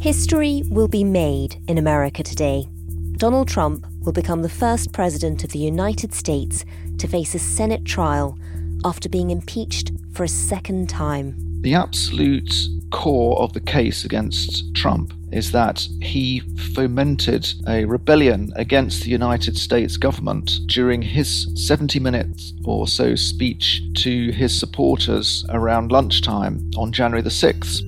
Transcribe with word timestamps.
History 0.00 0.62
will 0.70 0.86
be 0.86 1.02
made 1.02 1.56
in 1.66 1.76
America 1.76 2.22
today. 2.22 2.68
Donald 3.16 3.48
Trump 3.48 3.84
will 4.02 4.12
become 4.12 4.42
the 4.42 4.48
first 4.48 4.92
president 4.92 5.42
of 5.42 5.50
the 5.50 5.58
United 5.58 6.14
States 6.14 6.64
to 6.98 7.08
face 7.08 7.34
a 7.34 7.40
Senate 7.40 7.84
trial 7.84 8.38
after 8.84 9.08
being 9.08 9.30
impeached 9.30 9.90
for 10.12 10.22
a 10.22 10.28
second 10.28 10.88
time. 10.88 11.34
The 11.62 11.74
absolute 11.74 12.54
core 12.92 13.40
of 13.40 13.52
the 13.54 13.60
case 13.60 14.04
against 14.04 14.72
Trump 14.72 15.12
is 15.32 15.50
that 15.50 15.88
he 16.00 16.42
fomented 16.74 17.52
a 17.66 17.84
rebellion 17.84 18.52
against 18.54 19.02
the 19.02 19.10
United 19.10 19.56
States 19.56 19.96
government 19.96 20.60
during 20.66 21.02
his 21.02 21.50
70 21.56 21.98
minutes 21.98 22.54
or 22.64 22.86
so 22.86 23.16
speech 23.16 23.82
to 23.96 24.30
his 24.30 24.56
supporters 24.56 25.44
around 25.48 25.90
lunchtime 25.90 26.70
on 26.76 26.92
January 26.92 27.20
the 27.20 27.30
6th. 27.30 27.87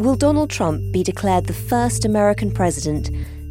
Will 0.00 0.16
Donald 0.16 0.48
Trump 0.48 0.80
be 0.92 1.02
declared 1.02 1.44
the 1.44 1.52
first 1.52 2.06
American 2.06 2.50
president 2.50 3.10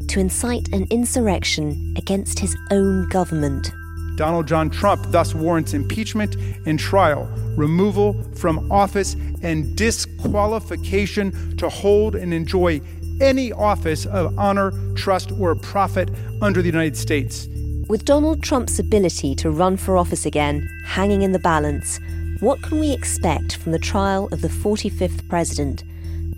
to 0.10 0.20
incite 0.20 0.68
an 0.70 0.88
insurrection 0.90 1.94
against 1.96 2.40
his 2.40 2.58
own 2.72 3.08
government? 3.10 3.72
Donald 4.16 4.48
John 4.48 4.72
Trump 4.72 5.06
thus 5.12 5.36
warrants 5.36 5.76
impeachment 5.76 6.36
and 6.66 6.80
trial, 6.80 7.32
removal 7.56 8.16
from 8.34 8.72
office, 8.72 9.16
and 9.44 9.76
disqualification 9.76 11.56
to 11.58 11.70
hold 11.70 12.16
and 12.16 12.34
enjoy 12.34 12.82
any 13.22 13.52
office 13.52 14.08
of 14.08 14.36
honor, 14.40 14.74
trust, 14.96 15.32
or 15.34 15.54
profit 15.54 16.10
under 16.42 16.64
the 16.64 16.68
United 16.68 16.98
States. 16.98 17.48
With 17.88 18.06
Donald 18.06 18.42
Trump's 18.42 18.80
ability 18.80 19.36
to 19.36 19.52
run 19.52 19.78
for 19.78 19.98
office 19.98 20.26
again 20.26 20.68
hanging 20.84 21.22
in 21.22 21.32
the 21.32 21.38
balance, 21.38 22.00
what 22.40 22.60
can 22.64 22.80
we 22.80 22.92
expect 22.92 23.58
from 23.58 23.72
the 23.72 23.78
trial 23.78 24.28
of 24.32 24.42
the 24.42 24.48
45th 24.48 25.30
president? 25.30 25.84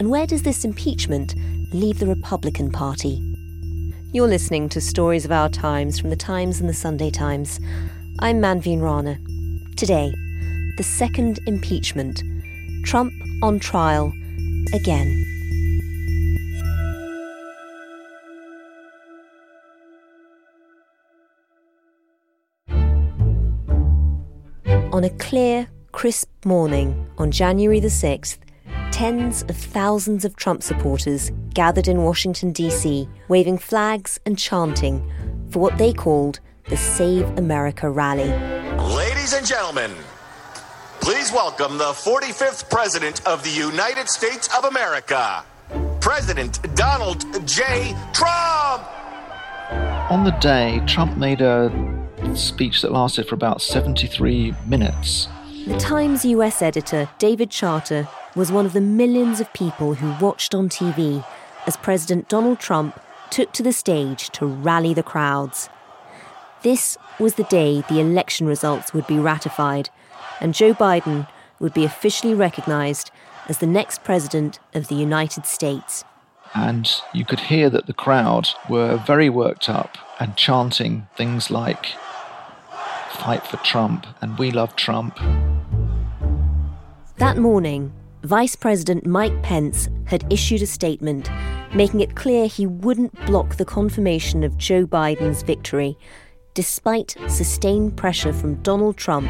And 0.02 0.10
where 0.10 0.26
does 0.26 0.42
this 0.42 0.66
impeachment 0.66 1.36
leave 1.72 2.00
the 2.00 2.08
Republican 2.08 2.72
Party? 2.72 3.22
You're 4.12 4.28
listening 4.28 4.68
to 4.70 4.81
Stories 4.81 5.25
of 5.25 5.31
Our 5.31 5.48
Times 5.48 6.00
from 6.00 6.09
the 6.09 6.16
Times 6.16 6.59
and 6.59 6.68
the 6.68 6.74
Sunday 6.74 7.12
Times. 7.12 7.59
I'm 8.18 8.42
Manveen 8.42 8.81
Rana. 8.81 9.20
Today, 9.75 10.12
the 10.78 10.84
second 10.84 11.40
impeachment. 11.46 12.24
Trump 12.84 13.14
on 13.44 13.59
trial 13.59 14.12
again. 14.74 15.24
On 24.92 25.04
a 25.04 25.12
clear, 25.20 25.68
crisp 25.92 26.28
morning 26.44 27.08
on 27.20 27.30
January 27.30 27.80
the 27.80 27.90
6th, 27.90 28.40
tens 29.01 29.41
of 29.50 29.57
thousands 29.57 30.23
of 30.25 30.35
Trump 30.35 30.62
supporters 30.62 31.31
gathered 31.56 31.88
in 31.88 32.03
Washington, 32.03 32.51
D.C., 32.51 33.09
waving 33.29 33.57
flags 33.57 34.19
and 34.28 34.38
chanting 34.38 35.12
for 35.50 35.57
what 35.57 35.75
they 35.79 35.91
called 35.91 36.39
the 36.69 36.78
Save 36.78 37.28
America 37.35 37.89
rally. 37.89 38.29
Ladies 38.94 39.34
and 39.34 39.44
gentlemen, 39.44 39.89
please 41.00 41.31
welcome 41.31 41.79
the 41.79 41.85
45th 41.85 42.69
President 42.69 43.25
of 43.28 43.44
the 43.44 43.50
United 43.50 44.07
States 44.07 44.47
of 44.56 44.66
America, 44.66 45.44
President 46.00 46.59
Donald 46.75 47.25
J. 47.47 47.95
Trump! 48.13 48.83
On 50.12 50.23
the 50.23 50.38
day, 50.39 50.79
Trump 50.85 51.18
made 51.18 51.41
a 51.41 51.72
speech 52.35 52.83
that 52.83 52.91
lasted 52.91 53.28
for 53.28 53.33
about 53.33 53.63
73 53.63 54.53
minutes. 54.68 55.28
The 55.68 55.78
Times 55.78 56.26
US 56.26 56.64
editor, 56.64 57.08
David 57.20 57.52
Charter, 57.52 58.08
was 58.36 58.52
one 58.52 58.66
of 58.66 58.74
the 58.74 58.82
millions 58.82 59.40
of 59.40 59.54
people 59.54 59.94
who 59.94 60.26
watched 60.26 60.56
on 60.56 60.70
TV 60.70 61.24
as 61.68 61.78
President 61.78 62.28
Donald 62.28 62.60
Trump 62.60 63.00
took 63.30 63.52
to 63.54 63.62
the 63.62 63.72
stage 63.72 64.30
to 64.32 64.48
rally 64.48 64.96
the 64.96 65.04
crowds. 65.04 65.70
This 66.64 66.98
was 67.20 67.36
the 67.36 67.44
day 67.44 67.84
the 67.88 68.00
election 68.00 68.48
results 68.48 68.92
would 68.92 69.06
be 69.06 69.20
ratified, 69.20 69.92
and 70.40 70.56
Joe 70.56 70.74
Biden 70.74 71.28
would 71.60 71.76
be 71.76 71.86
officially 71.86 72.34
recognized 72.34 73.12
as 73.48 73.60
the 73.60 73.68
next 73.68 74.04
president 74.04 74.58
of 74.74 74.88
the 74.88 74.96
United 74.96 75.46
States. 75.46 76.04
And 76.56 76.92
you 77.14 77.24
could 77.24 77.40
hear 77.40 77.70
that 77.70 77.86
the 77.86 77.94
crowd 77.94 78.50
were 78.68 78.98
very 78.98 79.30
worked 79.30 79.70
up 79.70 79.98
and 80.20 80.36
chanting 80.36 81.08
things 81.16 81.52
like, 81.52 81.88
Fight 83.12 83.46
for 83.46 83.58
Trump 83.58 84.08
and 84.22 84.40
We 84.40 84.50
Love 84.50 84.76
Trump. 84.76 85.20
That 87.22 87.38
morning, 87.38 87.94
Vice 88.24 88.56
President 88.56 89.06
Mike 89.06 89.44
Pence 89.44 89.88
had 90.06 90.26
issued 90.34 90.64
a 90.64 90.66
statement 90.66 91.30
making 91.72 92.00
it 92.00 92.16
clear 92.16 92.48
he 92.48 92.66
wouldn't 92.66 93.14
block 93.28 93.58
the 93.58 93.64
confirmation 93.64 94.44
of 94.44 94.58
Joe 94.58 94.88
Biden's 94.88 95.44
victory, 95.44 96.00
despite 96.56 97.16
sustained 97.28 97.96
pressure 97.96 98.34
from 98.34 98.56
Donald 98.64 98.98
Trump 98.98 99.30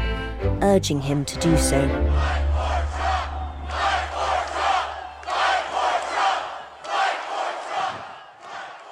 urging 0.62 1.02
him 1.02 1.26
to 1.26 1.38
do 1.38 1.54
so. 1.58 1.82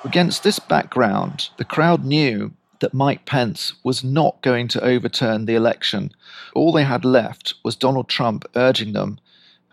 Against 0.05 0.43
this 0.43 0.59
background, 0.59 1.49
the 1.57 1.65
crowd 1.65 2.05
knew 2.05 2.53
that 2.81 2.95
Mike 2.95 3.25
Pence 3.27 3.75
was 3.85 4.03
not 4.03 4.43
going 4.43 4.69
to 4.69 4.83
overturn 4.83 5.45
the 5.45 5.55
election. 5.55 6.13
All 6.55 6.73
they 6.73 6.85
had 6.85 7.05
left 7.05 7.55
was 7.65 7.77
Donald 7.77 8.09
Trump 8.09 8.45
urging 8.57 8.93
them 8.93 9.19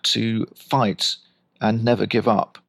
to 0.03 0.45
fight 0.55 1.15
and 1.59 1.83
never 1.83 2.05
give 2.05 2.27
up. 2.27 2.59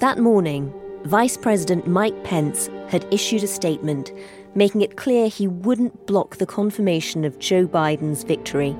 That 0.00 0.18
morning, 0.18 0.72
Vice 1.04 1.36
President 1.36 1.86
Mike 1.86 2.24
Pence 2.24 2.68
had 2.88 3.06
issued 3.12 3.42
a 3.42 3.48
statement 3.48 4.12
making 4.54 4.80
it 4.80 4.96
clear 4.96 5.28
he 5.28 5.46
wouldn't 5.46 6.06
block 6.06 6.36
the 6.36 6.46
confirmation 6.46 7.24
of 7.24 7.38
Joe 7.38 7.66
Biden's 7.66 8.24
victory, 8.24 8.76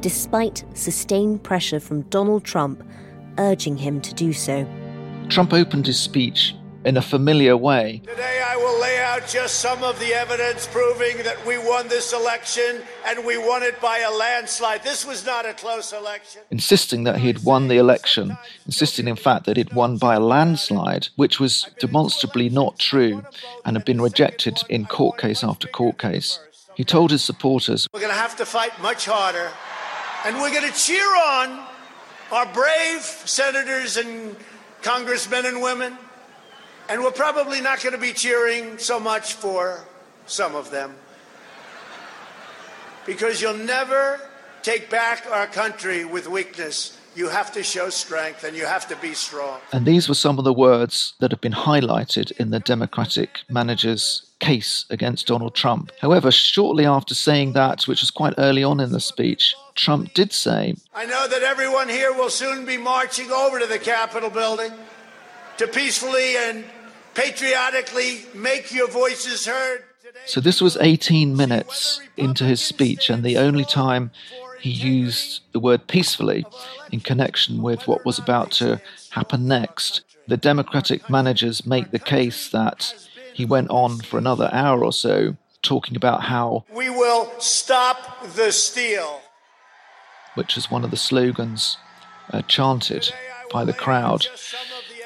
despite 0.00 0.64
sustained 0.74 1.42
pressure 1.42 1.80
from 1.80 2.02
Donald 2.02 2.44
Trump 2.44 2.82
urging 3.38 3.76
him 3.76 4.00
to 4.02 4.14
do 4.14 4.32
so. 4.32 4.66
Trump 5.28 5.52
opened 5.52 5.86
his 5.86 5.98
speech 5.98 6.54
in 6.84 6.96
a 6.98 7.02
familiar 7.02 7.56
way. 7.56 8.02
Today, 8.04 8.42
I 8.46 8.56
will 8.56 8.78
lay 8.80 8.98
out 8.98 9.26
just 9.26 9.60
some 9.60 9.82
of 9.82 9.98
the 10.00 10.12
evidence 10.12 10.66
proving 10.66 11.16
that 11.18 11.44
we 11.46 11.56
won 11.56 11.88
this 11.88 12.12
election 12.12 12.82
and 13.06 13.24
we 13.24 13.38
won 13.38 13.62
it 13.62 13.80
by 13.80 14.00
a 14.00 14.10
landslide. 14.10 14.82
This 14.82 15.06
was 15.06 15.24
not 15.24 15.46
a 15.46 15.54
close 15.54 15.92
election. 15.92 16.42
Insisting 16.50 17.04
that 17.04 17.18
he 17.18 17.28
had 17.28 17.42
won 17.42 17.68
the 17.68 17.78
election, 17.78 18.36
insisting, 18.66 19.08
in 19.08 19.16
fact, 19.16 19.46
that 19.46 19.56
he'd 19.56 19.72
won 19.72 19.96
by 19.96 20.14
a 20.14 20.20
landslide, 20.20 21.08
which 21.16 21.40
was 21.40 21.70
demonstrably 21.78 22.50
not 22.50 22.78
true 22.78 23.24
and 23.64 23.76
had 23.76 23.86
been 23.86 24.00
rejected 24.00 24.62
in 24.68 24.84
court 24.84 25.18
case 25.18 25.42
after 25.42 25.66
court 25.68 25.98
case. 25.98 26.38
He 26.74 26.84
told 26.84 27.10
his 27.10 27.24
supporters, 27.24 27.88
We're 27.94 28.00
going 28.00 28.12
to 28.12 28.18
have 28.18 28.36
to 28.36 28.46
fight 28.46 28.72
much 28.82 29.06
harder, 29.06 29.50
and 30.26 30.36
we're 30.36 30.52
going 30.52 30.70
to 30.70 30.78
cheer 30.78 31.06
on 31.06 31.64
our 32.30 32.46
brave 32.52 33.00
senators 33.00 33.96
and 33.96 34.36
congressmen 34.82 35.46
and 35.46 35.62
women 35.62 35.96
and 36.88 37.02
we're 37.02 37.10
probably 37.10 37.60
not 37.60 37.82
going 37.82 37.94
to 37.94 38.00
be 38.00 38.12
cheering 38.12 38.78
so 38.78 39.00
much 39.00 39.34
for 39.34 39.84
some 40.26 40.54
of 40.54 40.70
them. 40.70 40.94
because 43.06 43.42
you'll 43.42 43.54
never 43.54 44.18
take 44.62 44.88
back 44.88 45.26
our 45.30 45.46
country 45.46 46.04
with 46.06 46.26
weakness. 46.26 46.98
You 47.14 47.28
have 47.28 47.52
to 47.52 47.62
show 47.62 47.90
strength 47.90 48.42
and 48.44 48.56
you 48.56 48.64
have 48.66 48.88
to 48.88 48.96
be 48.96 49.12
strong. 49.14 49.60
And 49.72 49.84
these 49.86 50.08
were 50.08 50.14
some 50.16 50.38
of 50.38 50.44
the 50.44 50.54
words 50.54 51.12
that 51.20 51.30
have 51.30 51.40
been 51.40 51.52
highlighted 51.52 52.32
in 52.40 52.50
the 52.50 52.60
Democratic 52.60 53.42
manager's 53.48 54.22
case 54.40 54.84
against 54.90 55.26
Donald 55.26 55.54
Trump. 55.54 55.92
However, 56.00 56.32
shortly 56.32 56.86
after 56.86 57.14
saying 57.14 57.52
that, 57.52 57.86
which 57.86 58.00
was 58.00 58.10
quite 58.10 58.34
early 58.38 58.64
on 58.64 58.80
in 58.80 58.90
the 58.90 59.00
speech, 59.00 59.54
Trump 59.74 60.12
did 60.14 60.32
say, 60.32 60.74
I 60.94 61.04
know 61.04 61.28
that 61.28 61.42
everyone 61.42 61.88
here 61.88 62.12
will 62.12 62.30
soon 62.30 62.64
be 62.66 62.76
marching 62.78 63.30
over 63.30 63.60
to 63.60 63.66
the 63.66 63.78
Capitol 63.78 64.30
building 64.30 64.72
to 65.58 65.68
peacefully 65.68 66.36
and 66.36 66.64
patriotically 67.14 68.26
make 68.34 68.72
your 68.72 68.88
voices 68.88 69.46
heard. 69.46 69.84
So 70.26 70.40
this 70.40 70.60
was 70.60 70.76
18 70.76 71.36
minutes 71.36 72.00
into 72.16 72.44
his 72.44 72.60
speech, 72.60 73.10
and 73.10 73.24
the 73.24 73.36
only 73.38 73.64
time 73.64 74.10
he 74.60 74.70
used 74.70 75.42
the 75.52 75.60
word 75.60 75.86
peacefully 75.86 76.46
in 76.90 77.00
connection 77.00 77.62
with 77.62 77.86
what 77.86 78.04
was 78.04 78.18
about 78.18 78.50
to 78.52 78.80
happen 79.10 79.46
next. 79.46 80.02
The 80.26 80.36
Democratic 80.38 81.10
managers 81.10 81.66
make 81.66 81.90
the 81.90 81.98
case 81.98 82.48
that 82.48 82.94
he 83.34 83.44
went 83.44 83.68
on 83.70 83.98
for 83.98 84.16
another 84.16 84.48
hour 84.52 84.84
or 84.84 84.92
so 84.92 85.36
talking 85.60 85.96
about 85.96 86.22
how 86.22 86.64
we 86.72 86.88
will 86.88 87.30
stop 87.38 88.24
the 88.34 88.52
steal, 88.52 89.20
which 90.34 90.56
is 90.56 90.70
one 90.70 90.84
of 90.84 90.90
the 90.90 90.96
slogans 90.96 91.76
uh, 92.32 92.42
chanted 92.42 93.12
by 93.52 93.64
the 93.64 93.72
crowd, 93.72 94.26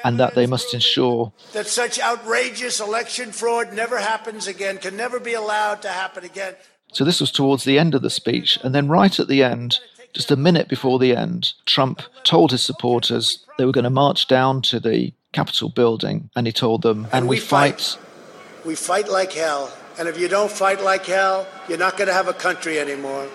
and 0.03 0.19
that 0.19 0.35
they 0.35 0.45
must 0.45 0.73
ensure 0.73 1.31
that 1.53 1.67
such 1.67 1.99
outrageous 1.99 2.79
election 2.79 3.31
fraud 3.31 3.73
never 3.73 3.99
happens 3.99 4.47
again, 4.47 4.77
can 4.77 4.95
never 4.95 5.19
be 5.19 5.33
allowed 5.33 5.81
to 5.81 5.89
happen 5.89 6.23
again. 6.23 6.55
So 6.91 7.03
this 7.03 7.21
was 7.21 7.31
towards 7.31 7.63
the 7.63 7.77
end 7.77 7.95
of 7.95 8.01
the 8.01 8.09
speech. 8.09 8.57
And 8.63 8.73
then 8.73 8.87
right 8.87 9.19
at 9.19 9.27
the 9.27 9.43
end, 9.43 9.79
just 10.13 10.31
a 10.31 10.35
minute 10.35 10.67
before 10.67 10.97
the 10.99 11.15
end, 11.15 11.53
Trump 11.65 12.01
told 12.23 12.51
his 12.51 12.63
supporters 12.63 13.45
they 13.57 13.65
were 13.65 13.71
going 13.71 13.83
to 13.83 13.89
march 13.89 14.27
down 14.27 14.61
to 14.63 14.79
the 14.79 15.13
Capitol 15.31 15.69
building. 15.69 16.29
And 16.35 16.47
he 16.47 16.53
told 16.53 16.81
them, 16.81 17.05
and, 17.05 17.13
and 17.13 17.27
we, 17.27 17.35
we 17.35 17.39
fight. 17.39 17.81
fight. 17.81 18.65
We 18.65 18.75
fight 18.75 19.09
like 19.09 19.33
hell. 19.33 19.71
And 19.99 20.07
if 20.07 20.19
you 20.19 20.27
don't 20.27 20.51
fight 20.51 20.81
like 20.81 21.05
hell, 21.05 21.45
you're 21.67 21.77
not 21.77 21.97
going 21.97 22.07
to 22.07 22.13
have 22.13 22.27
a 22.27 22.33
country 22.33 22.79
anymore. 22.79 23.27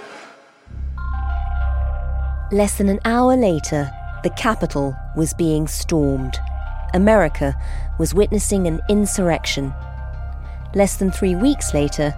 Less 2.51 2.79
than 2.79 2.89
an 2.89 3.01
hour 3.05 3.37
later, 3.37 3.91
the 4.23 4.31
Capitol 4.31 4.97
was 5.17 5.35
being 5.35 5.69
stormed. 5.69 6.39
America 6.95 7.55
was 7.99 8.15
witnessing 8.15 8.67
an 8.67 8.81
insurrection. 8.89 9.75
Less 10.75 10.97
than 10.97 11.11
three 11.11 11.35
weeks 11.35 11.75
later, 11.75 12.15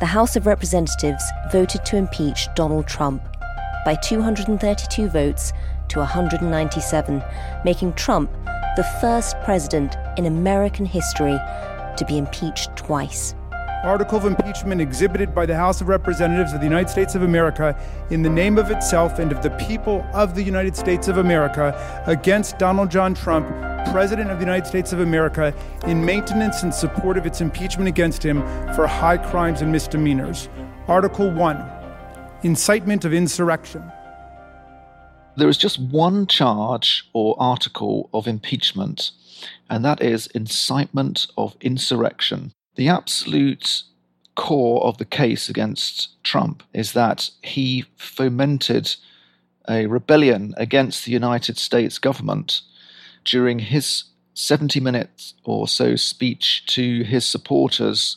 the 0.00 0.06
House 0.06 0.36
of 0.36 0.46
Representatives 0.46 1.24
voted 1.52 1.84
to 1.84 1.96
impeach 1.96 2.48
Donald 2.54 2.86
Trump 2.86 3.22
by 3.84 3.96
232 3.96 5.08
votes 5.08 5.52
to 5.88 5.98
197, 5.98 7.22
making 7.64 7.92
Trump 7.94 8.30
the 8.76 8.88
first 9.00 9.36
president 9.44 9.96
in 10.16 10.26
American 10.26 10.86
history 10.86 11.38
to 11.96 12.04
be 12.06 12.16
impeached 12.16 12.74
twice 12.76 13.34
article 13.82 14.16
of 14.16 14.24
impeachment 14.24 14.80
exhibited 14.80 15.34
by 15.34 15.44
the 15.44 15.56
House 15.56 15.80
of 15.80 15.88
Representatives 15.88 16.52
of 16.52 16.60
the 16.60 16.66
United 16.66 16.88
States 16.88 17.16
of 17.16 17.22
America 17.22 17.76
in 18.10 18.22
the 18.22 18.30
name 18.30 18.56
of 18.56 18.70
itself 18.70 19.18
and 19.18 19.32
of 19.32 19.42
the 19.42 19.50
people 19.50 20.06
of 20.14 20.36
the 20.36 20.42
United 20.42 20.76
States 20.76 21.08
of 21.08 21.18
America 21.18 21.74
against 22.06 22.58
Donald 22.58 22.90
John 22.90 23.12
Trump, 23.12 23.48
President 23.90 24.30
of 24.30 24.38
the 24.38 24.44
United 24.44 24.66
States 24.66 24.92
of 24.92 25.00
America, 25.00 25.52
in 25.86 26.04
maintenance 26.04 26.62
and 26.62 26.72
support 26.72 27.18
of 27.18 27.26
its 27.26 27.40
impeachment 27.40 27.88
against 27.88 28.24
him 28.24 28.42
for 28.74 28.86
high 28.86 29.16
crimes 29.16 29.62
and 29.62 29.72
misdemeanors. 29.72 30.48
Article 30.86 31.30
1 31.32 31.68
Incitement 32.44 33.04
of 33.04 33.12
Insurrection. 33.12 33.82
There 35.36 35.48
is 35.48 35.58
just 35.58 35.80
one 35.80 36.26
charge 36.28 37.08
or 37.14 37.34
article 37.38 38.10
of 38.14 38.28
impeachment, 38.28 39.10
and 39.68 39.84
that 39.84 40.00
is 40.00 40.28
incitement 40.28 41.26
of 41.36 41.56
insurrection. 41.60 42.52
The 42.74 42.88
absolute 42.88 43.82
core 44.34 44.82
of 44.84 44.96
the 44.98 45.04
case 45.04 45.48
against 45.48 46.22
Trump 46.24 46.62
is 46.72 46.92
that 46.92 47.30
he 47.42 47.84
fomented 47.96 48.96
a 49.68 49.86
rebellion 49.86 50.54
against 50.56 51.04
the 51.04 51.12
United 51.12 51.58
States 51.58 51.98
government 51.98 52.62
during 53.24 53.58
his 53.58 54.04
70 54.34 54.80
minutes 54.80 55.34
or 55.44 55.68
so 55.68 55.96
speech 55.96 56.64
to 56.66 57.02
his 57.02 57.26
supporters 57.26 58.16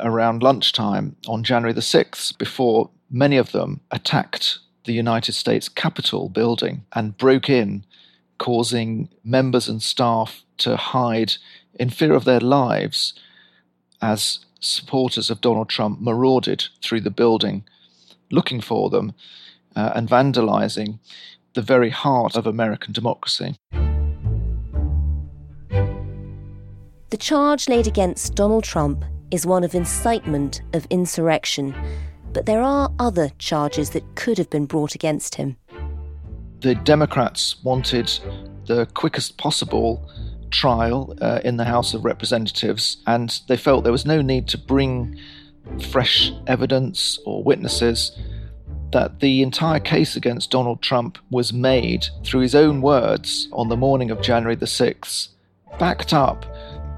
around 0.00 0.42
lunchtime 0.42 1.16
on 1.26 1.42
January 1.42 1.72
the 1.72 1.80
6th, 1.80 2.38
before 2.38 2.90
many 3.10 3.36
of 3.36 3.52
them 3.52 3.80
attacked 3.90 4.58
the 4.84 4.92
United 4.92 5.32
States 5.32 5.68
Capitol 5.68 6.28
building 6.28 6.84
and 6.92 7.18
broke 7.18 7.50
in, 7.50 7.84
causing 8.38 9.08
members 9.24 9.68
and 9.68 9.82
staff 9.82 10.42
to 10.58 10.76
hide 10.76 11.34
in 11.78 11.90
fear 11.90 12.14
of 12.14 12.24
their 12.24 12.40
lives 12.40 13.14
as 14.02 14.40
supporters 14.60 15.30
of 15.30 15.40
Donald 15.40 15.68
Trump 15.68 16.00
marauded 16.00 16.64
through 16.82 17.00
the 17.00 17.10
building 17.10 17.64
looking 18.30 18.60
for 18.60 18.90
them 18.90 19.12
uh, 19.76 19.92
and 19.94 20.08
vandalizing 20.08 20.98
the 21.54 21.62
very 21.62 21.90
heart 21.90 22.36
of 22.36 22.46
American 22.46 22.92
democracy. 22.92 23.56
The 27.10 27.18
charge 27.18 27.68
laid 27.68 27.86
against 27.86 28.34
Donald 28.34 28.64
Trump 28.64 29.04
is 29.30 29.46
one 29.46 29.64
of 29.64 29.74
incitement 29.74 30.62
of 30.72 30.86
insurrection, 30.88 31.74
but 32.32 32.46
there 32.46 32.62
are 32.62 32.90
other 32.98 33.30
charges 33.38 33.90
that 33.90 34.14
could 34.14 34.38
have 34.38 34.48
been 34.48 34.66
brought 34.66 34.94
against 34.94 35.34
him. 35.34 35.56
The 36.60 36.74
Democrats 36.74 37.62
wanted 37.62 38.10
the 38.66 38.86
quickest 38.94 39.36
possible 39.36 40.08
trial 40.52 41.16
uh, 41.20 41.40
in 41.44 41.56
the 41.56 41.64
House 41.64 41.94
of 41.94 42.04
Representatives, 42.04 42.98
and 43.06 43.40
they 43.48 43.56
felt 43.56 43.84
there 43.84 43.92
was 43.92 44.06
no 44.06 44.22
need 44.22 44.46
to 44.48 44.58
bring 44.58 45.18
fresh 45.90 46.32
evidence 46.46 47.18
or 47.24 47.42
witnesses. 47.42 48.16
That 48.92 49.20
the 49.20 49.42
entire 49.42 49.80
case 49.80 50.16
against 50.16 50.50
Donald 50.50 50.82
Trump 50.82 51.16
was 51.30 51.52
made 51.52 52.06
through 52.24 52.42
his 52.42 52.54
own 52.54 52.82
words 52.82 53.48
on 53.52 53.70
the 53.70 53.76
morning 53.76 54.10
of 54.10 54.20
January 54.20 54.54
the 54.54 54.66
6th, 54.66 55.28
backed 55.78 56.12
up 56.12 56.44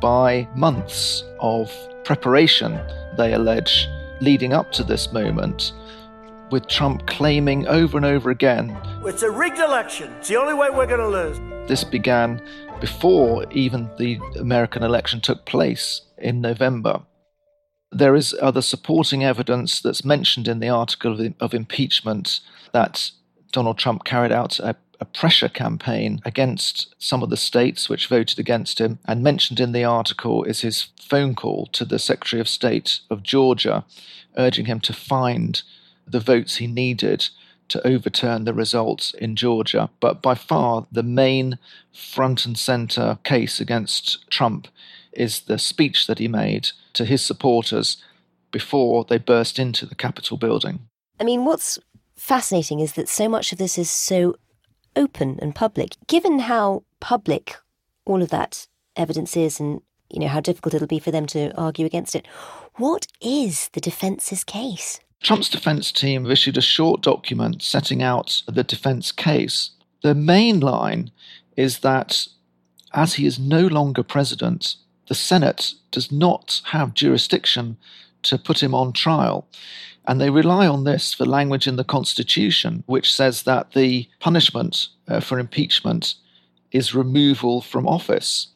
by 0.01 0.49
months 0.57 1.23
of 1.41 1.73
preparation, 2.05 2.81
they 3.17 3.33
allege, 3.33 3.89
leading 4.21 4.53
up 4.53 4.73
to 4.73 4.83
this 4.83 5.13
moment, 5.13 5.73
with 6.51 6.67
Trump 6.69 7.07
claiming 7.07 7.67
over 7.67 7.97
and 7.97 8.05
over 8.05 8.31
again 8.31 8.77
It's 9.05 9.23
a 9.23 9.31
rigged 9.31 9.59
election. 9.59 10.13
It's 10.19 10.29
the 10.29 10.37
only 10.37 10.55
way 10.55 10.69
we're 10.71 10.87
going 10.87 11.01
to 11.01 11.09
lose. 11.09 11.41
This 11.69 11.85
began 11.85 12.43
before 12.85 13.47
even 13.51 13.89
the 13.97 14.21
American 14.39 14.83
election 14.83 15.19
took 15.19 15.47
place 15.47 16.03
in 16.19 16.43
November. 16.43 17.01
There 17.91 18.15
is 18.15 18.37
other 18.43 18.61
supporting 18.61 19.25
evidence 19.25 19.81
that's 19.81 20.05
mentioned 20.05 20.47
in 20.47 20.59
the 20.61 20.69
article 20.69 21.19
of, 21.19 21.33
of 21.41 21.55
impeachment 21.55 22.41
that 22.73 23.11
Donald 23.53 23.79
Trump 23.79 24.05
carried 24.05 24.33
out 24.33 24.59
a, 24.59 24.77
a 25.01 25.07
pressure 25.07 25.49
campaign 25.49 26.21
against 26.27 26.95
some 26.99 27.23
of 27.23 27.31
the 27.31 27.39
states 27.39 27.89
which 27.89 28.07
voted 28.07 28.39
against 28.39 28.83
him. 28.83 28.99
And 29.07 29.23
mentioned 29.23 29.61
in 29.61 29.73
the 29.73 29.85
article 29.85 30.45
is 30.45 30.61
his 30.61 30.89
phone 31.01 31.35
call 31.35 31.65
to 31.73 31.87
the 31.87 31.99
Secretary 31.99 32.39
of 32.39 32.49
State 32.51 33.01
of 33.09 33.23
Georgia, 33.23 33.87
urging 34.37 34.67
him 34.67 34.81
to 34.81 34.93
find 34.93 35.63
the 36.07 36.21
votes 36.21 36.57
he 36.57 36.67
needed 36.67 37.31
to 37.69 37.87
overturn 37.87 38.45
the 38.45 38.55
results 38.55 39.15
in 39.15 39.37
Georgia. 39.37 39.91
But 40.01 40.23
by 40.23 40.35
far, 40.35 40.87
the 40.93 41.03
main 41.03 41.59
front 41.93 42.47
and 42.47 42.59
center 42.59 43.19
case 43.25 43.61
against 43.61 44.29
Trump 44.31 44.69
is 45.13 45.41
the 45.43 45.59
speech 45.59 46.07
that 46.07 46.19
he 46.19 46.29
made 46.29 46.69
to 46.95 47.05
his 47.05 47.23
supporters 47.23 48.03
before 48.51 49.05
they 49.05 49.19
burst 49.19 49.59
into 49.59 49.87
the 49.87 49.95
Capitol 49.95 50.37
building. 50.37 50.81
I 51.19 51.25
mean, 51.25 51.45
what's 51.45 51.79
fascinating 52.17 52.81
is 52.81 52.93
that 52.95 53.09
so 53.09 53.29
much 53.29 53.53
of 53.53 53.59
this 53.59 53.79
is 53.79 53.91
so 53.91 54.37
open 54.97 55.39
and 55.41 55.55
public. 55.55 55.97
Given 56.07 56.41
how 56.41 56.85
public 57.01 57.57
all 58.05 58.23
of 58.23 58.31
that 58.31 58.67
evidence 58.97 59.37
is 59.37 59.59
and 59.59 59.81
you 60.11 60.21
know 60.21 60.29
how 60.29 60.41
difficult 60.41 60.75
it'll 60.75 60.87
be 60.87 60.99
for 60.99 61.11
them 61.11 61.27
to 61.27 61.53
argue 61.57 61.87
against 61.87 62.15
it, 62.15 62.27
what 62.77 63.07
is 63.21 63.71
the 63.73 63.81
defence's 63.81 64.45
case? 64.45 65.01
Trump's 65.25 65.49
defense 65.49 65.91
team 65.91 66.31
issued 66.31 66.59
a 66.59 66.61
short 66.61 67.01
document 67.01 67.63
setting 67.63 68.03
out 68.03 68.43
the 68.47 68.63
defense 68.63 69.11
case. 69.11 69.71
The 70.03 70.15
main 70.15 70.61
line 70.61 71.11
is 71.57 71.79
that 71.79 72.29
as 72.93 73.15
he 73.15 73.25
is 73.25 73.39
no 73.39 73.67
longer 73.67 74.03
president, 74.03 74.77
the 75.09 75.15
Senate 75.15 75.73
does 75.91 76.13
not 76.13 76.61
have 76.67 76.93
jurisdiction 76.93 77.79
to 78.25 78.37
put 78.37 78.63
him 78.63 78.75
on 78.75 78.93
trial. 78.93 79.49
And 80.07 80.21
they 80.21 80.29
rely 80.29 80.67
on 80.67 80.85
this 80.85 81.15
for 81.15 81.25
language 81.25 81.67
in 81.67 81.77
the 81.77 81.85
Constitution, 81.85 82.85
which 82.85 83.11
says 83.11 83.45
that 83.45 83.73
the 83.73 84.07
punishment 84.21 84.89
uh, 85.09 85.21
for 85.21 85.39
impeachment 85.39 86.17
is 86.71 86.95
removal 86.95 87.63
from 87.63 87.87
office 87.87 88.49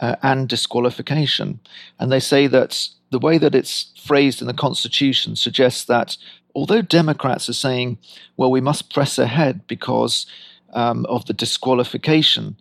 uh, 0.00 0.16
and 0.22 0.50
disqualification. 0.50 1.60
And 1.98 2.12
they 2.12 2.20
say 2.20 2.46
that 2.46 2.88
the 3.10 3.18
way 3.18 3.38
that 3.38 3.54
it's 3.54 3.92
phrased 3.98 4.40
in 4.40 4.46
the 4.46 4.54
Constitution 4.54 5.36
suggests 5.36 5.84
that 5.84 6.16
although 6.54 6.82
Democrats 6.82 7.48
are 7.48 7.54
saying, 7.54 7.98
well, 8.36 8.50
we 8.50 8.60
must 8.60 8.92
press 8.92 9.18
ahead 9.18 9.66
because 9.66 10.26
um, 10.72 11.06
of 11.06 11.26
the 11.26 11.32
disqualification 11.32 12.56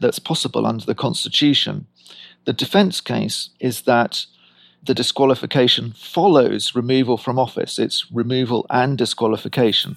that's 0.00 0.18
possible 0.18 0.66
under 0.66 0.84
the 0.84 0.94
Constitution, 0.94 1.86
the 2.44 2.52
defense 2.52 3.00
case 3.00 3.50
is 3.60 3.82
that 3.82 4.26
the 4.84 4.94
disqualification 4.94 5.92
follows 5.92 6.74
removal 6.74 7.16
from 7.16 7.38
office. 7.38 7.78
It's 7.78 8.10
removal 8.10 8.66
and 8.68 8.98
disqualification. 8.98 9.96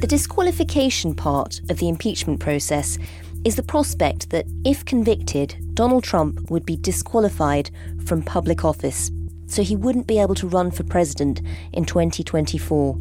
The 0.00 0.06
disqualification 0.06 1.14
part 1.14 1.60
of 1.68 1.78
the 1.78 1.88
impeachment 1.88 2.38
process 2.38 2.98
is 3.44 3.56
the 3.56 3.62
prospect 3.62 4.30
that, 4.30 4.46
if 4.64 4.84
convicted, 4.84 5.56
Donald 5.74 6.04
Trump 6.04 6.50
would 6.50 6.66
be 6.66 6.76
disqualified 6.76 7.70
from 8.06 8.22
public 8.22 8.64
office, 8.64 9.10
so 9.46 9.62
he 9.62 9.76
wouldn't 9.76 10.06
be 10.06 10.18
able 10.18 10.34
to 10.36 10.48
run 10.48 10.70
for 10.70 10.84
president 10.84 11.40
in 11.72 11.84
2024. 11.84 12.98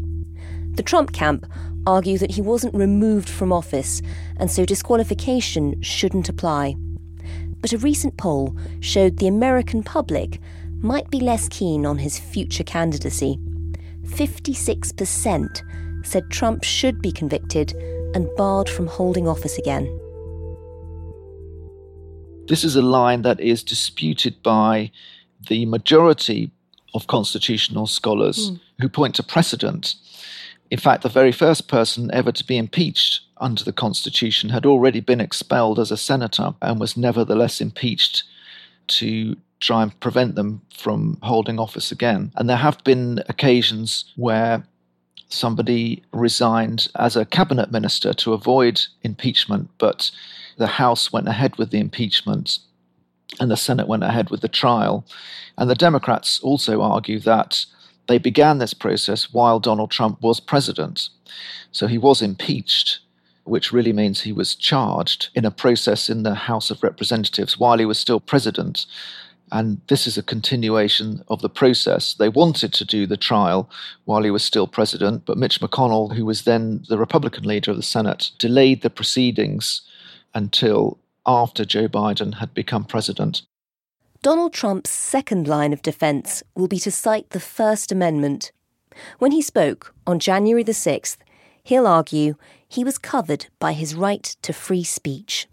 The 0.71 0.83
Trump 0.83 1.13
camp 1.13 1.45
argue 1.87 2.17
that 2.17 2.31
he 2.31 2.41
wasn't 2.41 2.75
removed 2.75 3.29
from 3.29 3.53
office, 3.53 4.01
and 4.37 4.49
so 4.49 4.65
disqualification 4.65 5.81
shouldn't 5.81 6.29
apply. 6.29 6.75
But 7.61 7.73
a 7.73 7.77
recent 7.77 8.17
poll 8.17 8.55
showed 8.79 9.17
the 9.17 9.27
American 9.27 9.83
public 9.83 10.39
might 10.81 11.09
be 11.09 11.19
less 11.19 11.47
keen 11.49 11.85
on 11.85 11.97
his 11.97 12.19
future 12.19 12.63
candidacy. 12.63 13.39
56% 14.03 16.05
said 16.05 16.29
Trump 16.29 16.63
should 16.63 17.01
be 17.01 17.11
convicted 17.11 17.73
and 18.13 18.29
barred 18.35 18.69
from 18.69 18.87
holding 18.87 19.27
office 19.27 19.57
again. 19.57 19.87
This 22.47 22.63
is 22.63 22.75
a 22.75 22.81
line 22.81 23.23
that 23.23 23.39
is 23.39 23.63
disputed 23.63 24.43
by 24.43 24.91
the 25.47 25.65
majority 25.65 26.51
of 26.93 27.07
constitutional 27.07 27.87
scholars 27.87 28.51
mm. 28.51 28.59
who 28.79 28.87
point 28.87 29.15
to 29.15 29.23
precedent. 29.23 29.95
In 30.69 30.79
fact, 30.79 31.03
the 31.03 31.09
very 31.09 31.31
first 31.31 31.67
person 31.67 32.09
ever 32.13 32.31
to 32.31 32.43
be 32.45 32.57
impeached 32.57 33.21
under 33.37 33.63
the 33.63 33.73
Constitution 33.73 34.49
had 34.49 34.65
already 34.65 34.99
been 34.99 35.21
expelled 35.21 35.79
as 35.79 35.91
a 35.91 35.97
senator 35.97 36.53
and 36.61 36.79
was 36.79 36.95
nevertheless 36.95 37.61
impeached 37.61 38.23
to 38.87 39.35
try 39.59 39.83
and 39.83 39.99
prevent 39.99 40.35
them 40.35 40.61
from 40.73 41.17
holding 41.23 41.59
office 41.59 41.91
again. 41.91 42.31
And 42.35 42.49
there 42.49 42.57
have 42.57 42.83
been 42.83 43.23
occasions 43.27 44.13
where 44.15 44.65
somebody 45.35 46.03
resigned 46.11 46.89
as 46.95 47.15
a 47.15 47.25
cabinet 47.25 47.71
minister 47.71 48.13
to 48.13 48.33
avoid 48.33 48.81
impeachment, 49.03 49.69
but 49.77 50.11
the 50.57 50.67
House 50.67 51.11
went 51.11 51.27
ahead 51.27 51.57
with 51.57 51.71
the 51.71 51.79
impeachment 51.79 52.59
and 53.39 53.51
the 53.51 53.57
Senate 53.57 53.87
went 53.87 54.03
ahead 54.03 54.29
with 54.29 54.41
the 54.41 54.47
trial. 54.47 55.05
And 55.57 55.69
the 55.69 55.75
Democrats 55.75 56.39
also 56.41 56.81
argue 56.81 57.19
that 57.21 57.65
they 58.07 58.17
began 58.17 58.59
this 58.59 58.73
process 58.73 59.33
while 59.33 59.59
Donald 59.59 59.91
Trump 59.91 60.21
was 60.21 60.39
president. 60.39 61.09
So 61.71 61.87
he 61.87 61.97
was 61.97 62.21
impeached, 62.21 62.99
which 63.43 63.73
really 63.73 63.93
means 63.93 64.21
he 64.21 64.31
was 64.31 64.55
charged 64.55 65.29
in 65.35 65.45
a 65.45 65.51
process 65.51 66.09
in 66.09 66.23
the 66.23 66.35
House 66.35 66.69
of 66.69 66.83
Representatives 66.83 67.59
while 67.59 67.77
he 67.77 67.85
was 67.85 67.99
still 67.99 68.19
president. 68.19 68.85
And 69.51 69.79
this 69.87 70.07
is 70.07 70.17
a 70.17 70.23
continuation 70.23 71.23
of 71.27 71.41
the 71.41 71.49
process. 71.49 72.15
They 72.15 72.29
wanted 72.29 72.73
to 72.73 72.85
do 72.85 73.05
the 73.05 73.17
trial 73.17 73.69
while 74.05 74.23
he 74.23 74.31
was 74.31 74.43
still 74.43 74.67
president, 74.67 75.25
but 75.25 75.37
Mitch 75.37 75.61
McConnell, 75.61 76.15
who 76.15 76.25
was 76.25 76.43
then 76.43 76.83
the 76.89 76.97
Republican 76.97 77.43
leader 77.43 77.71
of 77.71 77.77
the 77.77 77.83
Senate, 77.83 78.31
delayed 78.39 78.81
the 78.81 78.89
proceedings 78.89 79.81
until 80.33 80.97
after 81.25 81.63
Joe 81.63 81.87
Biden 81.87 82.35
had 82.35 82.53
become 82.53 82.85
president. 82.85 83.43
Donald 84.21 84.53
Trump's 84.53 84.89
second 84.89 85.47
line 85.47 85.73
of 85.73 85.83
defence 85.83 86.41
will 86.55 86.67
be 86.67 86.79
to 86.79 86.91
cite 86.91 87.29
the 87.29 87.39
First 87.39 87.91
Amendment. 87.91 88.51
When 89.19 89.31
he 89.31 89.41
spoke 89.41 89.93
on 90.07 90.19
January 90.19 90.63
the 90.63 90.71
6th, 90.71 91.17
he'll 91.63 91.85
argue 91.85 92.35
he 92.67 92.83
was 92.83 92.97
covered 92.97 93.47
by 93.59 93.73
his 93.73 93.93
right 93.93 94.23
to 94.41 94.53
free 94.53 94.83
speech. 94.83 95.47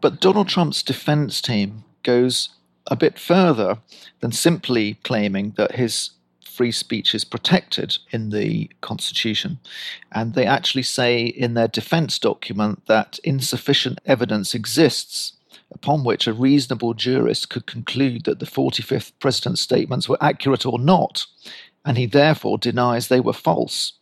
But 0.00 0.20
Donald 0.20 0.48
Trump's 0.48 0.82
defence 0.82 1.40
team 1.40 1.84
goes 2.02 2.50
a 2.86 2.96
bit 2.96 3.18
further 3.18 3.78
than 4.20 4.32
simply 4.32 4.94
claiming 5.02 5.52
that 5.56 5.76
his 5.76 6.10
free 6.52 6.72
speech 6.72 7.14
is 7.14 7.24
protected 7.24 7.96
in 8.10 8.30
the 8.30 8.70
Constitution. 8.80 9.58
And 10.12 10.34
they 10.34 10.46
actually 10.46 10.82
say 10.82 11.24
in 11.24 11.54
their 11.54 11.68
defense 11.68 12.18
document 12.18 12.86
that 12.86 13.18
insufficient 13.24 14.00
evidence 14.04 14.54
exists 14.54 15.32
upon 15.72 16.04
which 16.04 16.26
a 16.26 16.34
reasonable 16.34 16.92
jurist 16.92 17.48
could 17.48 17.66
conclude 17.66 18.24
that 18.24 18.38
the 18.38 18.46
45th 18.46 19.12
president's 19.18 19.62
statements 19.62 20.08
were 20.08 20.22
accurate 20.22 20.66
or 20.66 20.78
not, 20.78 21.26
and 21.84 21.96
he 21.96 22.06
therefore 22.06 22.58
denies 22.58 23.08
they 23.08 23.20
were 23.20 23.32
false. 23.32 23.94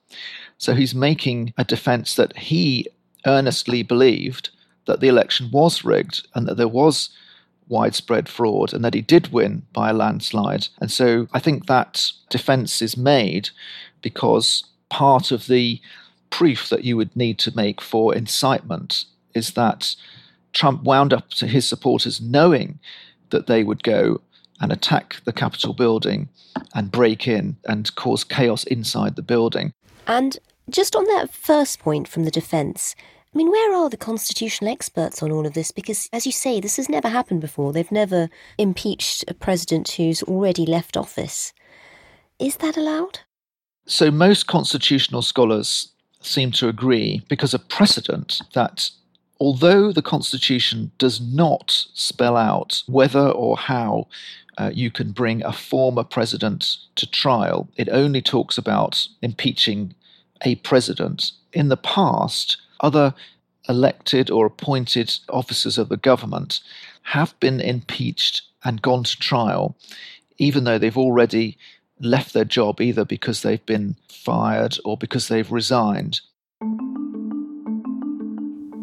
So 0.59 0.75
he's 0.75 0.95
making 0.95 1.55
a 1.57 1.65
defense 1.65 2.17
that 2.17 2.37
he 2.37 2.89
earnestly 3.25 3.83
believed 3.83 4.51
that 4.87 5.01
the 5.01 5.09
election 5.09 5.51
was 5.53 5.85
rigged 5.85 6.27
and 6.35 6.49
that 6.49 6.57
there 6.57 6.69
was 6.69 7.11
widespread 7.71 8.29
fraud 8.29 8.75
and 8.75 8.85
that 8.85 8.95
he 8.95 9.00
did 9.00 9.33
win 9.33 9.62
by 9.73 9.91
a 9.91 9.95
landslide. 9.95 10.69
And 10.81 10.91
so 10.91 11.29
I 11.33 11.39
think 11.39 11.67
that 11.67 12.11
defense 12.29 12.83
is 12.83 12.97
made 12.97 13.50
because 14.03 14.65
part 14.91 15.31
of 15.31 15.47
the 15.47 15.81
proof 16.29 16.69
that 16.69 16.85
you 16.85 16.97
would 16.97 17.15
need 17.17 17.39
to 17.39 17.57
make 17.57 17.81
for 17.81 18.15
incitement 18.15 19.05
is 19.35 19.53
that 19.53 19.95
Trump 20.53 20.83
wound 20.83 21.12
up 21.12 21.31
to 21.31 21.47
his 21.47 21.67
supporters 21.67 22.21
knowing 22.21 22.81
that 23.31 23.47
they 23.47 23.62
would 23.62 23.83
go 23.83 24.21
and 24.61 24.73
attack 24.73 25.17
the 25.25 25.33
Capitol 25.33 25.73
building 25.73 26.29
and 26.75 26.91
break 26.91 27.27
in 27.27 27.57
and 27.65 27.95
cause 27.95 28.25
chaos 28.25 28.65
inside 28.65 29.17
the 29.17 29.23
building. 29.23 29.73
And 30.07 30.39
just 30.69 30.95
on 30.95 31.05
that 31.05 31.33
first 31.33 31.79
point 31.79 32.09
from 32.09 32.25
the 32.25 32.31
defence, 32.31 32.95
I 33.33 33.39
mean, 33.39 33.51
where 33.51 33.75
are 33.77 33.89
the 33.89 33.97
constitutional 33.97 34.73
experts 34.73 35.23
on 35.23 35.31
all 35.31 35.47
of 35.47 35.55
this? 35.55 35.71
Because, 35.71 36.09
as 36.13 36.27
you 36.27 36.33
say, 36.33 36.59
this 36.59 36.77
has 36.79 36.89
never 36.89 37.09
happened 37.09 37.41
before. 37.41 37.73
They've 37.73 37.93
never 37.93 38.29
impeached 38.59 39.25
a 39.29 39.35
president 39.35 39.89
who's 39.93 40.23
already 40.25 40.67
left 40.67 40.97
office. 40.97 41.53
Is 42.41 42.57
that 42.57 42.77
allowed? 42.77 43.21
So, 43.87 44.11
most 44.11 44.49
constitutional 44.49 45.23
scholars 45.23 45.93
seem 46.21 46.51
to 46.53 46.69
agree 46.69 47.23
because 47.29 47.55
of 47.55 47.69
precedent 47.69 48.41
that 48.55 48.91
although 49.39 49.93
the 49.93 50.03
Constitution 50.03 50.91
does 50.99 51.21
not 51.21 51.87
spell 51.95 52.37
out 52.37 52.83
whether 52.89 53.29
or 53.29 53.57
how 53.57 54.09
uh, 54.59 54.71
you 54.75 54.91
can 54.91 55.13
bring 55.13 55.43
a 55.45 55.53
former 55.53 56.03
president 56.03 56.79
to 56.97 57.09
trial, 57.09 57.69
it 57.77 57.89
only 57.91 58.21
talks 58.21 58.59
about 58.59 59.07
impeaching 59.23 59.95
a 60.45 60.57
president. 60.57 61.31
In 61.53 61.69
the 61.69 61.77
past, 61.77 62.59
other 62.81 63.15
elected 63.69 64.31
or 64.31 64.47
appointed 64.47 65.13
officers 65.29 65.79
of 65.79 65.89
the 65.89 65.97
government 65.97 66.61
have 67.03 67.39
been 67.41 67.61
impeached 67.61 68.43
and 68.65 68.83
gone 68.83 69.05
to 69.05 69.19
trial, 69.19 69.77
even 70.39 70.65
though 70.65 70.79
they've 70.79 70.99
already 70.99 71.57
left 72.01 72.33
their 72.33 72.45
job 72.45 72.81
either 72.81 73.05
because 73.05 73.43
they've 73.43 73.65
been 73.67 73.97
fired 74.09 74.79
or 74.85 74.97
because 74.97 75.29
they've 75.29 75.53
resigned. 75.53 76.21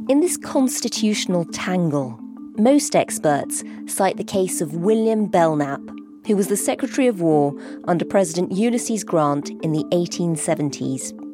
In 0.10 0.22
this 0.22 0.38
constitutional 0.38 1.46
tangle, 1.46 2.18
most 2.58 2.96
experts 2.96 3.64
cite 3.88 4.18
the 4.18 4.24
case 4.24 4.62
of 4.62 4.74
William 4.76 5.28
Belknap, 5.28 5.82
who 6.26 6.36
was 6.36 6.48
the 6.48 6.58
Secretary 6.58 7.08
of 7.08 7.22
War 7.22 7.54
under 7.86 8.06
President 8.06 8.52
Ulysses 8.52 9.04
Grant 9.04 9.50
in 9.64 9.74
the 9.74 9.84
1870s. 9.92 11.27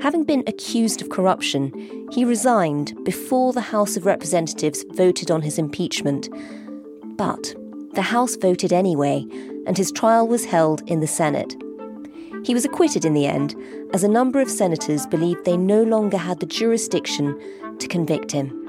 Having 0.00 0.24
been 0.24 0.44
accused 0.46 1.02
of 1.02 1.10
corruption, 1.10 1.72
he 2.12 2.24
resigned 2.24 2.92
before 3.04 3.52
the 3.52 3.60
House 3.60 3.96
of 3.96 4.06
Representatives 4.06 4.84
voted 4.92 5.30
on 5.30 5.42
his 5.42 5.58
impeachment. 5.58 6.28
But 7.16 7.54
the 7.94 8.02
House 8.02 8.36
voted 8.36 8.72
anyway, 8.72 9.26
and 9.66 9.76
his 9.76 9.92
trial 9.92 10.26
was 10.26 10.44
held 10.44 10.82
in 10.88 11.00
the 11.00 11.06
Senate. 11.06 11.54
He 12.44 12.54
was 12.54 12.64
acquitted 12.64 13.04
in 13.04 13.14
the 13.14 13.26
end, 13.26 13.54
as 13.92 14.04
a 14.04 14.08
number 14.08 14.40
of 14.40 14.50
senators 14.50 15.06
believed 15.06 15.44
they 15.44 15.56
no 15.56 15.82
longer 15.82 16.18
had 16.18 16.40
the 16.40 16.46
jurisdiction 16.46 17.38
to 17.78 17.88
convict 17.88 18.32
him. 18.32 18.60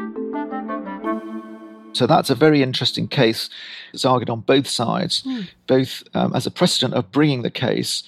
So 1.93 2.05
that's 2.05 2.29
a 2.29 2.35
very 2.35 2.61
interesting 2.61 3.07
case. 3.07 3.49
It's 3.93 4.05
argued 4.05 4.29
on 4.29 4.41
both 4.41 4.67
sides, 4.67 5.23
mm. 5.23 5.47
both 5.65 6.03
um, 6.13 6.35
as 6.35 6.45
a 6.45 6.51
precedent 6.51 6.93
of 6.93 7.09
bringing 7.11 7.41
the 7.41 7.49
case 7.49 8.03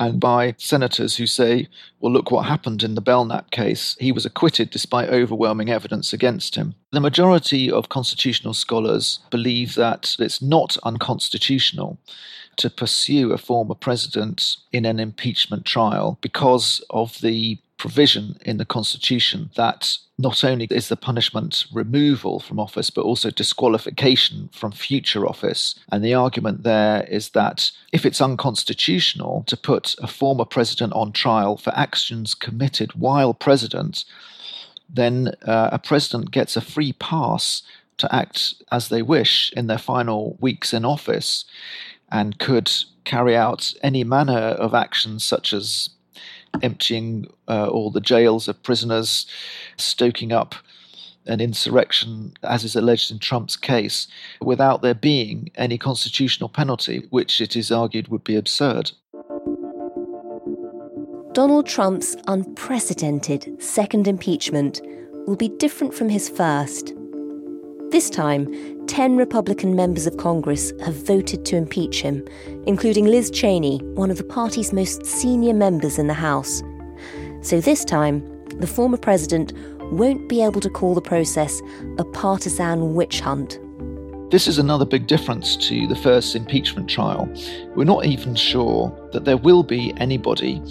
and 0.00 0.18
by 0.18 0.54
senators 0.56 1.16
who 1.16 1.26
say, 1.26 1.68
well, 2.00 2.10
look 2.10 2.30
what 2.30 2.46
happened 2.46 2.82
in 2.82 2.94
the 2.94 3.02
Belknap 3.02 3.50
case. 3.50 3.96
He 4.00 4.10
was 4.10 4.24
acquitted 4.24 4.70
despite 4.70 5.10
overwhelming 5.10 5.68
evidence 5.68 6.14
against 6.14 6.54
him. 6.54 6.74
The 6.90 7.00
majority 7.00 7.70
of 7.70 7.90
constitutional 7.90 8.54
scholars 8.54 9.20
believe 9.30 9.74
that 9.74 10.16
it's 10.18 10.40
not 10.40 10.78
unconstitutional 10.84 11.98
to 12.56 12.70
pursue 12.70 13.32
a 13.32 13.38
former 13.38 13.74
president 13.74 14.56
in 14.72 14.86
an 14.86 14.98
impeachment 14.98 15.66
trial 15.66 16.18
because 16.22 16.82
of 16.90 17.20
the 17.20 17.58
provision 17.80 18.36
in 18.44 18.58
the 18.58 18.66
Constitution 18.66 19.48
that 19.56 19.96
not 20.18 20.44
only 20.44 20.66
is 20.70 20.90
the 20.90 20.96
punishment 20.96 21.64
removal 21.72 22.38
from 22.38 22.60
office, 22.60 22.90
but 22.90 23.06
also 23.06 23.30
disqualification 23.30 24.50
from 24.52 24.70
future 24.70 25.26
office. 25.26 25.74
And 25.90 26.04
the 26.04 26.12
argument 26.12 26.62
there 26.62 27.04
is 27.04 27.30
that 27.30 27.70
if 27.90 28.04
it's 28.04 28.20
unconstitutional 28.20 29.44
to 29.46 29.56
put 29.56 29.94
a 29.98 30.06
former 30.06 30.44
president 30.44 30.92
on 30.92 31.12
trial 31.12 31.56
for 31.56 31.72
actions 31.74 32.34
committed 32.34 32.92
while 32.92 33.32
president, 33.32 34.04
then 34.86 35.32
uh, 35.46 35.70
a 35.72 35.78
president 35.78 36.32
gets 36.32 36.58
a 36.58 36.60
free 36.60 36.92
pass 36.92 37.62
to 37.96 38.14
act 38.14 38.56
as 38.70 38.90
they 38.90 39.00
wish 39.00 39.54
in 39.56 39.68
their 39.68 39.78
final 39.78 40.36
weeks 40.38 40.74
in 40.74 40.84
office 40.84 41.46
and 42.12 42.38
could 42.38 42.70
carry 43.04 43.34
out 43.34 43.72
any 43.82 44.04
manner 44.04 44.54
of 44.64 44.74
actions 44.74 45.24
such 45.24 45.54
as 45.54 45.88
emptying 46.62 47.26
uh, 47.48 47.66
all 47.68 47.90
the 47.90 48.00
jails 48.00 48.48
of 48.48 48.62
prisoners, 48.62 49.26
stoking 49.76 50.32
up 50.32 50.54
an 51.26 51.40
insurrection, 51.40 52.32
as 52.42 52.64
is 52.64 52.74
alleged 52.74 53.10
in 53.10 53.18
Trump's 53.18 53.56
case, 53.56 54.08
without 54.40 54.82
there 54.82 54.94
being 54.94 55.50
any 55.54 55.78
constitutional 55.78 56.48
penalty, 56.48 57.06
which 57.10 57.40
it 57.40 57.56
is 57.56 57.70
argued 57.70 58.08
would 58.08 58.24
be 58.24 58.36
absurd. 58.36 58.92
Donald 61.32 61.66
Trump's 61.66 62.16
unprecedented 62.26 63.62
second 63.62 64.08
impeachment 64.08 64.80
will 65.26 65.36
be 65.36 65.48
different 65.48 65.94
from 65.94 66.08
his 66.08 66.28
first. 66.28 66.94
This 67.90 68.08
time, 68.08 68.86
10 68.86 69.16
Republican 69.16 69.74
members 69.74 70.06
of 70.06 70.16
Congress 70.16 70.72
have 70.84 70.94
voted 70.94 71.44
to 71.46 71.56
impeach 71.56 72.02
him, 72.02 72.24
including 72.64 73.06
Liz 73.06 73.32
Cheney, 73.32 73.78
one 73.94 74.12
of 74.12 74.16
the 74.16 74.22
party's 74.22 74.72
most 74.72 75.04
senior 75.04 75.54
members 75.54 75.98
in 75.98 76.06
the 76.06 76.14
House. 76.14 76.62
So 77.42 77.60
this 77.60 77.84
time, 77.84 78.22
the 78.60 78.68
former 78.68 78.96
president 78.96 79.52
won't 79.90 80.28
be 80.28 80.40
able 80.40 80.60
to 80.60 80.70
call 80.70 80.94
the 80.94 81.00
process 81.00 81.60
a 81.98 82.04
partisan 82.04 82.94
witch 82.94 83.18
hunt. 83.18 83.58
This 84.30 84.46
is 84.46 84.58
another 84.58 84.84
big 84.84 85.08
difference 85.08 85.56
to 85.56 85.88
the 85.88 85.96
first 85.96 86.36
impeachment 86.36 86.88
trial. 86.88 87.28
We're 87.74 87.82
not 87.82 88.06
even 88.06 88.36
sure 88.36 88.96
that 89.12 89.24
there 89.24 89.36
will 89.36 89.64
be 89.64 89.92
anybody 89.96 90.62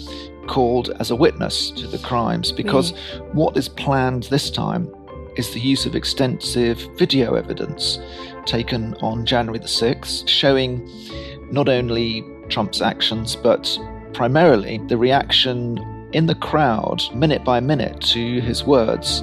called 0.46 0.88
as 0.98 1.10
a 1.10 1.16
witness 1.16 1.70
to 1.72 1.86
the 1.86 1.98
crimes 1.98 2.50
because 2.50 2.92
mm. 2.92 3.34
what 3.34 3.58
is 3.58 3.68
planned 3.68 4.22
this 4.24 4.50
time 4.50 4.90
is 5.40 5.54
the 5.54 5.60
use 5.60 5.86
of 5.86 5.96
extensive 5.96 6.78
video 6.98 7.34
evidence 7.34 7.98
taken 8.44 8.94
on 8.96 9.24
January 9.24 9.58
the 9.58 9.64
6th, 9.64 10.28
showing 10.28 10.86
not 11.50 11.66
only 11.66 12.22
Trump's 12.50 12.82
actions, 12.82 13.36
but 13.36 13.78
primarily 14.12 14.76
the 14.88 14.98
reaction 14.98 15.78
in 16.12 16.26
the 16.26 16.34
crowd, 16.34 17.02
minute 17.14 17.42
by 17.42 17.58
minute, 17.58 18.02
to 18.02 18.42
his 18.42 18.64
words. 18.64 19.22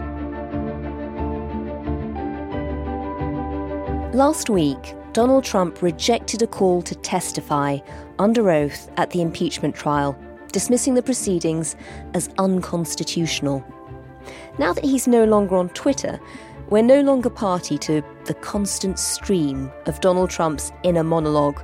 Last 4.15 4.49
week, 4.49 4.95
Donald 5.13 5.43
Trump 5.43 5.83
rejected 5.83 6.41
a 6.41 6.47
call 6.47 6.81
to 6.81 6.95
testify 6.95 7.77
under 8.17 8.49
oath 8.49 8.89
at 8.97 9.11
the 9.11 9.21
impeachment 9.21 9.75
trial, 9.75 10.17
dismissing 10.51 10.95
the 10.95 11.03
proceedings 11.03 11.75
as 12.15 12.27
unconstitutional. 12.39 13.63
Now 14.59 14.73
that 14.73 14.83
he's 14.83 15.07
no 15.07 15.23
longer 15.23 15.55
on 15.55 15.69
Twitter, 15.69 16.19
we're 16.69 16.81
no 16.83 17.01
longer 17.01 17.29
party 17.29 17.77
to 17.79 18.03
the 18.25 18.33
constant 18.33 18.99
stream 18.99 19.71
of 19.85 20.01
Donald 20.01 20.29
Trump's 20.29 20.71
inner 20.83 21.03
monologue. 21.03 21.61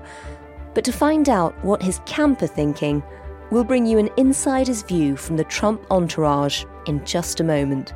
But 0.74 0.84
to 0.86 0.92
find 0.92 1.28
out 1.28 1.54
what 1.64 1.82
his 1.82 2.00
camp 2.06 2.42
are 2.42 2.48
thinking, 2.48 3.04
we'll 3.52 3.64
bring 3.64 3.86
you 3.86 3.98
an 3.98 4.10
insider's 4.18 4.84
view 4.84 5.18
from 5.18 5.38
the 5.38 5.44
Trump 5.44 5.86
entourage 5.92 6.66
in 6.86 7.04
just 7.06 7.40
a 7.40 7.44
moment. 7.44 7.94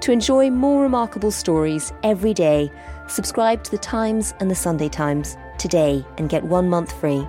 To 0.00 0.12
enjoy 0.12 0.50
more 0.50 0.82
remarkable 0.82 1.30
stories 1.30 1.92
every 2.02 2.32
day, 2.32 2.72
subscribe 3.06 3.62
to 3.64 3.70
The 3.70 3.78
Times 3.78 4.34
and 4.40 4.50
The 4.50 4.54
Sunday 4.54 4.88
Times 4.88 5.36
today 5.58 6.04
and 6.16 6.30
get 6.30 6.42
one 6.42 6.70
month 6.70 6.98
free. 6.98 7.26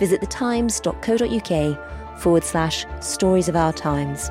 Visit 0.00 0.20
thetimes.co.uk 0.20 2.18
forward 2.18 2.44
slash 2.44 2.86
stories 3.00 3.48
of 3.48 3.54
our 3.56 3.72
times. 3.72 4.30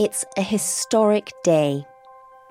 It's 0.00 0.24
a 0.38 0.40
historic 0.40 1.30
day. 1.44 1.86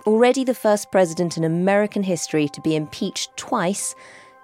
Already 0.05 0.43
the 0.43 0.53
first 0.53 0.91
president 0.91 1.35
in 1.35 1.43
American 1.43 2.03
history 2.03 2.47
to 2.47 2.61
be 2.61 2.75
impeached 2.75 3.35
twice, 3.37 3.95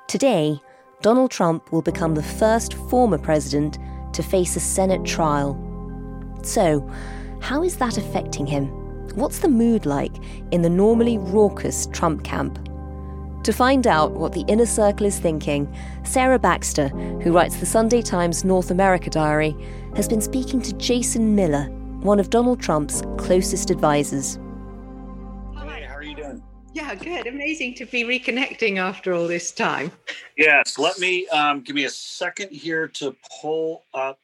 today, 0.07 0.59
Donald 1.03 1.29
Trump 1.29 1.71
will 1.71 1.83
become 1.83 2.15
the 2.15 2.23
first 2.23 2.73
former 2.89 3.19
president 3.19 3.77
to 4.13 4.23
face 4.23 4.55
a 4.55 4.59
Senate 4.59 5.05
trial. 5.05 5.55
So, 6.41 6.81
how 7.41 7.61
is 7.61 7.77
that 7.77 7.99
affecting 7.99 8.47
him? 8.47 8.69
What's 9.13 9.37
the 9.37 9.49
mood 9.49 9.85
like 9.85 10.15
in 10.49 10.63
the 10.63 10.69
normally 10.71 11.19
raucous 11.19 11.85
Trump 11.93 12.23
camp? 12.23 12.57
To 13.43 13.53
find 13.53 13.85
out 13.85 14.13
what 14.13 14.33
the 14.33 14.45
inner 14.47 14.65
circle 14.65 15.05
is 15.05 15.19
thinking, 15.19 15.71
Sarah 16.05 16.39
Baxter, 16.39 16.87
who 16.87 17.33
writes 17.33 17.57
the 17.57 17.67
Sunday 17.67 18.01
Times 18.01 18.43
North 18.43 18.71
America 18.71 19.11
Diary, 19.11 19.55
has 19.95 20.07
been 20.07 20.21
speaking 20.21 20.59
to 20.63 20.73
Jason 20.77 21.35
Miller, 21.35 21.69
one 22.05 22.19
of 22.19 22.29
Donald 22.29 22.61
Trump's 22.61 23.01
closest 23.17 23.71
advisors. 23.71 24.35
Hey, 25.55 25.83
how 25.83 25.95
are 25.95 26.03
you 26.03 26.15
doing? 26.15 26.41
Yeah, 26.73 26.93
good. 26.93 27.25
Amazing 27.25 27.73
to 27.75 27.85
be 27.85 28.03
reconnecting 28.03 28.77
after 28.77 29.13
all 29.13 29.27
this 29.27 29.51
time. 29.51 29.91
Yes, 30.37 30.77
let 30.77 30.99
me 30.99 31.27
um, 31.29 31.61
give 31.61 31.75
me 31.75 31.85
a 31.85 31.89
second 31.89 32.51
here 32.51 32.87
to 32.89 33.15
pull 33.41 33.83
up 33.93 34.19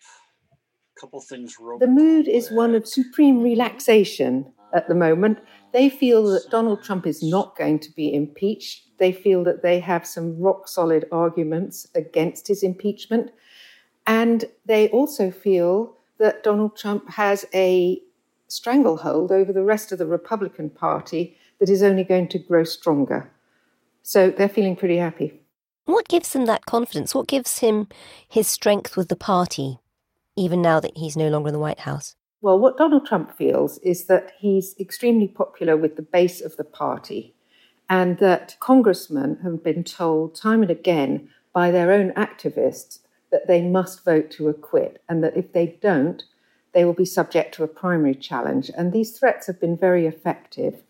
a 0.52 1.00
couple 1.00 1.20
things. 1.22 1.58
Real 1.60 1.80
the 1.80 1.88
mood 1.88 2.28
is 2.28 2.52
one 2.52 2.76
of 2.76 2.88
supreme 2.88 3.41
relaxation 3.41 4.54
at 4.74 4.88
the 4.88 4.96
moment. 4.96 5.39
They 5.74 5.89
feel 5.89 6.30
that 6.32 6.50
Donald 6.52 6.84
Trump 6.84 7.08
is 7.08 7.24
not 7.24 7.56
going 7.58 7.80
to 7.80 7.91
be 7.91 8.13
impeached. 8.13 8.98
They 9.00 9.13
feel 9.13 9.44
that 9.46 9.63
they 9.63 9.80
have 9.80 10.06
some 10.06 10.38
rock 10.39 10.67
solid 10.67 11.06
arguments 11.12 11.88
against 11.96 12.48
his 12.48 12.62
impeachment. 12.62 13.32
And 14.06 14.46
they 14.65 14.89
also 14.89 15.32
feel 15.32 15.96
that 16.22 16.44
Donald 16.44 16.78
Trump 16.78 17.10
has 17.10 17.46
a 17.52 18.00
stranglehold 18.48 19.32
over 19.32 19.52
the 19.52 19.64
rest 19.64 19.92
of 19.92 19.98
the 19.98 20.06
Republican 20.06 20.70
Party 20.70 21.36
that 21.60 21.68
is 21.68 21.82
only 21.82 22.04
going 22.04 22.28
to 22.28 22.38
grow 22.38 22.64
stronger. 22.64 23.32
So 24.04 24.30
they're 24.30 24.48
feeling 24.48 24.76
pretty 24.76 24.98
happy. 24.98 25.42
What 25.86 26.08
gives 26.08 26.34
him 26.34 26.46
that 26.46 26.68
confidence? 26.68 27.16
What 27.16 27.28
gives 27.28 27.58
him 27.58 27.88
his 28.30 28.48
strength 28.48 28.96
with 28.96 29.10
the 29.10 29.16
party, 29.16 29.80
even 30.36 30.62
now 30.62 30.80
that 30.80 30.96
he's 30.96 31.18
no 31.18 31.28
longer 31.28 31.50
in 31.50 31.54
the 31.54 31.60
White 31.60 31.80
House? 31.80 32.16
Well, 32.40 32.60
what 32.60 32.78
Donald 32.78 33.08
Trump 33.08 33.36
feels 33.36 33.80
is 33.80 34.06
that 34.06 34.34
he's 34.38 34.76
extremely 34.80 35.28
popular 35.28 35.76
with 35.76 35.96
the 35.96 36.04
base 36.04 36.40
of 36.40 36.56
the 36.56 36.64
party, 36.64 37.34
and 37.90 38.20
that 38.20 38.58
congressmen 38.60 39.40
have 39.42 39.64
been 39.64 39.84
told 39.84 40.36
time 40.36 40.62
and 40.62 40.72
again 40.72 41.30
by 41.52 41.72
their 41.72 41.92
own 41.92 42.12
activists 42.12 43.00
that 43.32 43.48
they 43.48 43.62
must 43.62 44.06
vote 44.06 44.30
to 44.32 44.50
acquit, 44.50 45.02
and 45.10 45.24
that 45.24 45.38
if 45.38 45.54
they 45.54 45.78
don't, 45.82 46.24
they 46.74 46.86
will 46.86 46.94
be 46.94 47.06
subject 47.06 47.54
to 47.56 47.63
a 47.63 47.67
primary 47.67 48.15
challenge. 48.15 48.72
And 48.78 48.91
these 48.94 49.17
threats 49.17 49.48
have 49.48 49.60
been 49.60 49.78
very 49.78 50.08
effective. 50.08 50.84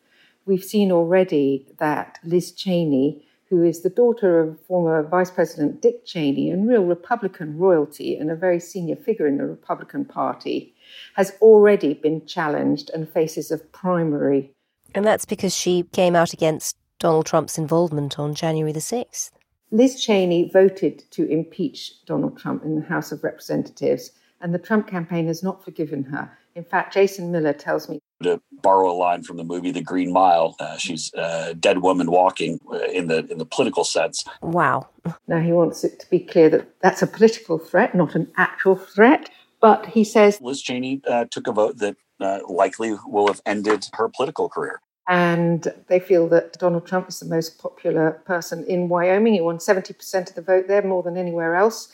We've 0.45 0.63
seen 0.63 0.91
already 0.91 1.67
that 1.79 2.19
Liz 2.23 2.51
Cheney, 2.51 3.25
who 3.49 3.63
is 3.63 3.81
the 3.81 3.89
daughter 3.89 4.39
of 4.39 4.59
former 4.61 5.03
Vice 5.03 5.31
President 5.31 5.81
Dick 5.81 6.05
Cheney 6.05 6.49
and 6.49 6.67
real 6.67 6.83
Republican 6.83 7.57
royalty 7.57 8.15
and 8.15 8.31
a 8.31 8.35
very 8.35 8.59
senior 8.59 8.95
figure 8.95 9.27
in 9.27 9.37
the 9.37 9.45
Republican 9.45 10.05
Party, 10.05 10.73
has 11.15 11.33
already 11.41 11.93
been 11.93 12.25
challenged 12.25 12.89
and 12.93 13.09
faces 13.09 13.51
a 13.51 13.57
primary. 13.57 14.51
And 14.95 15.05
that's 15.05 15.25
because 15.25 15.55
she 15.55 15.83
came 15.91 16.15
out 16.15 16.33
against 16.33 16.77
Donald 16.99 17.25
Trump's 17.25 17.57
involvement 17.57 18.19
on 18.19 18.35
January 18.35 18.71
the 18.71 18.79
6th. 18.79 19.31
Liz 19.71 20.03
Cheney 20.03 20.49
voted 20.51 21.03
to 21.11 21.25
impeach 21.29 22.05
Donald 22.05 22.37
Trump 22.37 22.63
in 22.65 22.75
the 22.75 22.85
House 22.85 23.11
of 23.11 23.23
Representatives, 23.23 24.11
and 24.41 24.53
the 24.53 24.59
Trump 24.59 24.87
campaign 24.87 25.27
has 25.27 25.41
not 25.41 25.63
forgiven 25.63 26.03
her. 26.03 26.37
In 26.55 26.65
fact, 26.65 26.93
Jason 26.93 27.31
Miller 27.31 27.53
tells 27.53 27.87
me 27.87 27.99
to 28.23 28.41
borrow 28.61 28.91
a 28.91 28.93
line 28.93 29.23
from 29.23 29.37
the 29.37 29.43
movie 29.43 29.71
The 29.71 29.81
Green 29.81 30.11
Mile. 30.11 30.55
Uh, 30.59 30.77
she's 30.77 31.13
a 31.13 31.53
dead 31.53 31.81
woman 31.81 32.11
walking 32.11 32.59
uh, 32.71 32.79
in 32.79 33.07
the 33.07 33.25
in 33.31 33.37
the 33.37 33.45
political 33.45 33.85
sense. 33.85 34.25
Wow. 34.41 34.89
Now 35.27 35.39
he 35.39 35.53
wants 35.53 35.85
it 35.85 35.99
to 36.01 36.09
be 36.09 36.19
clear 36.19 36.49
that 36.49 36.67
that's 36.81 37.01
a 37.01 37.07
political 37.07 37.57
threat, 37.57 37.95
not 37.95 38.15
an 38.15 38.27
actual 38.35 38.75
threat. 38.75 39.29
But 39.61 39.85
he 39.85 40.03
says 40.03 40.41
Liz 40.41 40.61
Cheney 40.61 41.01
uh, 41.07 41.25
took 41.31 41.47
a 41.47 41.53
vote 41.53 41.77
that 41.77 41.95
uh, 42.19 42.39
likely 42.49 42.97
will 43.05 43.27
have 43.27 43.41
ended 43.45 43.87
her 43.93 44.09
political 44.09 44.49
career. 44.49 44.81
And 45.11 45.67
they 45.87 45.99
feel 45.99 46.29
that 46.29 46.57
Donald 46.57 46.87
Trump 46.87 47.09
is 47.09 47.19
the 47.19 47.25
most 47.25 47.59
popular 47.59 48.11
person 48.23 48.63
in 48.63 48.87
Wyoming. 48.87 49.33
He 49.33 49.41
won 49.41 49.57
70% 49.57 50.29
of 50.29 50.35
the 50.35 50.41
vote 50.41 50.69
there, 50.69 50.81
more 50.81 51.03
than 51.03 51.17
anywhere 51.17 51.57
else. 51.57 51.93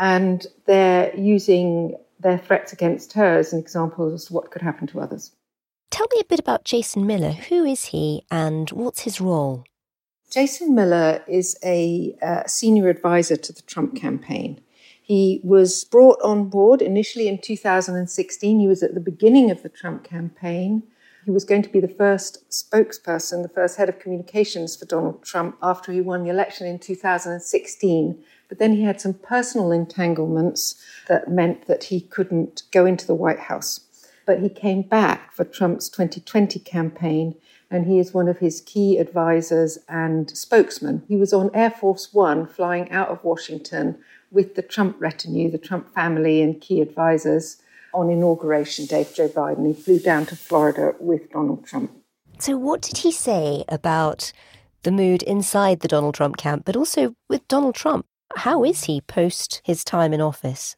And 0.00 0.44
they're 0.64 1.14
using 1.14 1.94
their 2.18 2.38
threats 2.38 2.72
against 2.72 3.12
her 3.12 3.38
as 3.38 3.52
an 3.52 3.60
example 3.60 4.12
as 4.12 4.24
to 4.24 4.32
what 4.32 4.50
could 4.50 4.62
happen 4.62 4.88
to 4.88 5.00
others. 5.00 5.30
Tell 5.92 6.08
me 6.12 6.20
a 6.20 6.24
bit 6.24 6.40
about 6.40 6.64
Jason 6.64 7.06
Miller. 7.06 7.30
Who 7.30 7.64
is 7.64 7.84
he 7.84 8.24
and 8.32 8.68
what's 8.70 9.02
his 9.02 9.20
role? 9.20 9.62
Jason 10.28 10.74
Miller 10.74 11.22
is 11.28 11.56
a 11.64 12.16
uh, 12.20 12.48
senior 12.48 12.88
advisor 12.88 13.36
to 13.36 13.52
the 13.52 13.62
Trump 13.62 13.94
campaign. 13.94 14.60
He 15.00 15.40
was 15.44 15.84
brought 15.84 16.20
on 16.20 16.48
board 16.48 16.82
initially 16.82 17.28
in 17.28 17.40
2016. 17.40 18.58
He 18.58 18.66
was 18.66 18.82
at 18.82 18.94
the 18.94 19.00
beginning 19.00 19.52
of 19.52 19.62
the 19.62 19.68
Trump 19.68 20.02
campaign. 20.02 20.82
He 21.26 21.32
was 21.32 21.44
going 21.44 21.62
to 21.62 21.68
be 21.68 21.80
the 21.80 21.88
first 21.88 22.48
spokesperson, 22.50 23.42
the 23.42 23.48
first 23.48 23.78
head 23.78 23.88
of 23.88 23.98
communications 23.98 24.76
for 24.76 24.84
Donald 24.84 25.24
Trump 25.24 25.58
after 25.60 25.90
he 25.90 26.00
won 26.00 26.22
the 26.22 26.30
election 26.30 26.68
in 26.68 26.78
2016. 26.78 28.22
But 28.48 28.60
then 28.60 28.74
he 28.74 28.84
had 28.84 29.00
some 29.00 29.14
personal 29.14 29.72
entanglements 29.72 30.80
that 31.08 31.28
meant 31.28 31.66
that 31.66 31.84
he 31.84 32.00
couldn't 32.00 32.62
go 32.70 32.86
into 32.86 33.08
the 33.08 33.14
White 33.16 33.40
House. 33.40 33.80
But 34.24 34.38
he 34.38 34.48
came 34.48 34.82
back 34.82 35.32
for 35.32 35.44
Trump's 35.44 35.88
2020 35.88 36.60
campaign, 36.60 37.34
and 37.72 37.86
he 37.86 37.98
is 37.98 38.14
one 38.14 38.28
of 38.28 38.38
his 38.38 38.60
key 38.60 38.96
advisors 38.98 39.78
and 39.88 40.30
spokesmen. 40.30 41.02
He 41.08 41.16
was 41.16 41.32
on 41.32 41.50
Air 41.52 41.72
Force 41.72 42.14
One 42.14 42.46
flying 42.46 42.88
out 42.92 43.08
of 43.08 43.24
Washington 43.24 43.98
with 44.30 44.54
the 44.54 44.62
Trump 44.62 44.94
retinue, 45.00 45.50
the 45.50 45.58
Trump 45.58 45.92
family, 45.92 46.40
and 46.40 46.60
key 46.60 46.80
advisors 46.80 47.60
on 47.96 48.10
inauguration 48.10 48.86
day 48.86 49.02
for 49.04 49.14
Joe 49.14 49.28
Biden. 49.28 49.66
He 49.66 49.72
flew 49.72 49.98
down 49.98 50.26
to 50.26 50.36
Florida 50.36 50.94
with 51.00 51.30
Donald 51.30 51.66
Trump. 51.66 51.90
So, 52.38 52.56
what 52.56 52.82
did 52.82 52.98
he 52.98 53.10
say 53.10 53.64
about 53.68 54.32
the 54.82 54.92
mood 54.92 55.22
inside 55.22 55.80
the 55.80 55.88
Donald 55.88 56.14
Trump 56.14 56.36
camp, 56.36 56.64
but 56.66 56.76
also 56.76 57.16
with 57.28 57.48
Donald 57.48 57.74
Trump? 57.74 58.06
How 58.36 58.62
is 58.64 58.84
he 58.84 59.00
post 59.00 59.62
his 59.64 59.82
time 59.82 60.12
in 60.12 60.20
office? 60.20 60.76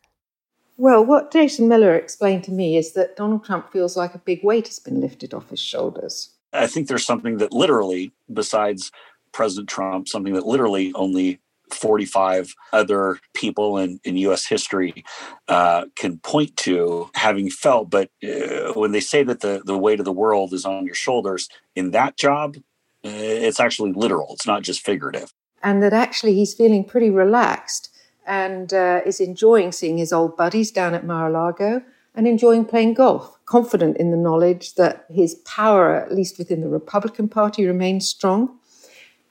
Well, 0.76 1.04
what 1.04 1.33
Jason 1.33 1.66
Miller 1.66 1.96
explained 1.96 2.44
to 2.44 2.52
me 2.52 2.76
is 2.76 2.92
that 2.92 3.16
Donald 3.16 3.44
Trump 3.44 3.72
feels 3.72 3.96
like 3.96 4.14
a 4.14 4.18
big 4.18 4.44
weight 4.44 4.68
has 4.68 4.78
been 4.78 5.00
lifted 5.00 5.35
off 5.35 5.50
his 5.50 5.59
shoulders. 5.59 6.31
I 6.52 6.68
think 6.68 6.87
there's 6.87 7.04
something 7.04 7.38
that 7.38 7.52
literally, 7.52 8.12
besides 8.33 8.92
President 9.33 9.68
Trump, 9.68 10.07
something 10.07 10.35
that 10.35 10.46
literally 10.46 10.92
only 10.94 11.40
45 11.72 12.54
other 12.72 13.18
people 13.35 13.78
in, 13.78 14.00
in 14.04 14.16
U.S. 14.18 14.46
history 14.46 15.04
uh, 15.48 15.87
can 15.96 16.18
point 16.18 16.57
to 16.59 17.11
having 17.14 17.50
felt. 17.50 17.90
But 17.90 18.11
uh, 18.22 18.72
when 18.74 18.92
they 18.92 19.00
say 19.00 19.22
that 19.22 19.40
the, 19.40 19.62
the 19.64 19.78
weight 19.78 19.98
of 20.00 20.04
the 20.04 20.12
world 20.12 20.52
is 20.52 20.64
on 20.64 20.87
your 20.87 20.94
shoulders 20.94 21.48
in 21.74 21.90
that 21.92 22.16
job, 22.16 22.57
uh, 23.04 23.11
it's 23.11 23.61
actually 23.61 23.92
literal. 23.92 24.35
It's 24.35 24.46
not 24.46 24.62
just 24.62 24.85
figurative 24.85 25.33
and 25.62 25.83
that 25.83 25.92
actually 25.92 26.35
he's 26.35 26.54
feeling 26.54 26.85
pretty 26.85 27.11
relaxed 27.11 27.90
and 28.26 28.72
uh, 28.72 29.00
is 29.07 29.20
enjoying 29.20 29.72
seeing 29.72 29.98
his 29.98 30.12
old 30.12 30.37
buddies 30.37 30.70
down 30.70 30.94
at 30.94 31.07
Mar-a-Lago 31.07 31.83
and 32.14 32.26
enjoying 32.26 32.64
playing 32.64 32.94
golf, 32.94 33.38
confident 33.46 33.96
in 33.96 34.11
the 34.11 34.16
knowledge 34.16 34.74
that 34.74 35.07
his 35.09 35.37
power, 35.37 35.94
at 35.94 36.12
least 36.12 36.38
within 36.38 36.61
the 36.61 36.68
Republican 36.68 37.28
Party, 37.28 37.66
remains 37.66 38.09
strong, 38.09 38.58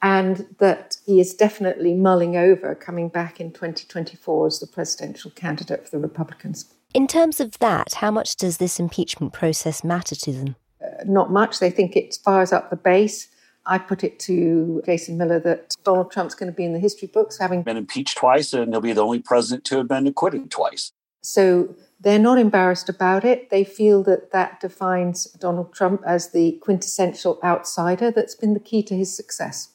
and 0.02 0.46
that 0.60 0.98
he 1.06 1.20
is 1.20 1.34
definitely 1.34 1.94
mulling 1.94 2.36
over 2.36 2.76
coming 2.76 3.10
back 3.10 3.40
in 3.40 3.52
2024 3.52 4.48
as 4.48 4.60
the 4.60 4.68
presidential 4.68 5.32
candidate 5.32 5.86
for 5.86 5.92
the 5.92 6.02
Republicans. 6.02 6.74
In 6.94 7.08
terms 7.08 7.40
of 7.40 7.58
that, 7.60 7.96
how 7.96 8.12
much 8.12 8.36
does 8.36 8.58
this 8.58 8.80
impeachment 8.80 9.34
process 9.34 9.84
matter 9.84 10.16
to 10.16 10.32
them? 10.32 10.56
Uh, 10.82 11.04
not 11.06 11.32
much. 11.32 11.60
They 11.60 11.70
think 11.70 11.96
it 11.96 12.18
fires 12.24 12.54
up 12.54 12.70
the 12.70 12.76
base. 12.76 13.28
I 13.66 13.78
put 13.78 14.04
it 14.04 14.20
to 14.20 14.82
Jason 14.86 15.18
Miller 15.18 15.40
that 15.42 15.76
Donald 15.84 16.12
Trump's 16.12 16.36
going 16.36 16.52
to 16.52 16.56
be 16.56 16.64
in 16.64 16.74
the 16.74 16.80
history 16.80 17.10
books 17.14 17.38
having 17.38 17.64
been 17.64 17.76
impeached 17.76 18.18
twice, 18.18 18.54
and 18.54 18.72
he'll 18.72 18.82
be 18.82 18.94
the 18.94 19.04
only 19.04 19.20
president 19.20 19.66
to 19.66 19.78
have 19.78 19.90
been 19.90 20.08
acquitted 20.08 20.50
twice. 20.50 20.94
So 21.22 21.76
they're 22.00 22.20
not 22.20 22.38
embarrassed 22.38 22.90
about 22.90 23.26
it. 23.26 23.50
They 23.50 23.64
feel 23.64 24.04
that 24.04 24.32
that 24.32 24.60
defines 24.60 25.26
Donald 25.34 25.74
Trump 25.74 26.02
as 26.06 26.32
the 26.32 26.60
quintessential 26.62 27.40
outsider 27.44 28.12
that's 28.12 28.36
been 28.36 28.54
the 28.54 28.60
key 28.60 28.84
to 28.84 28.96
his 28.96 29.16
success. 29.16 29.74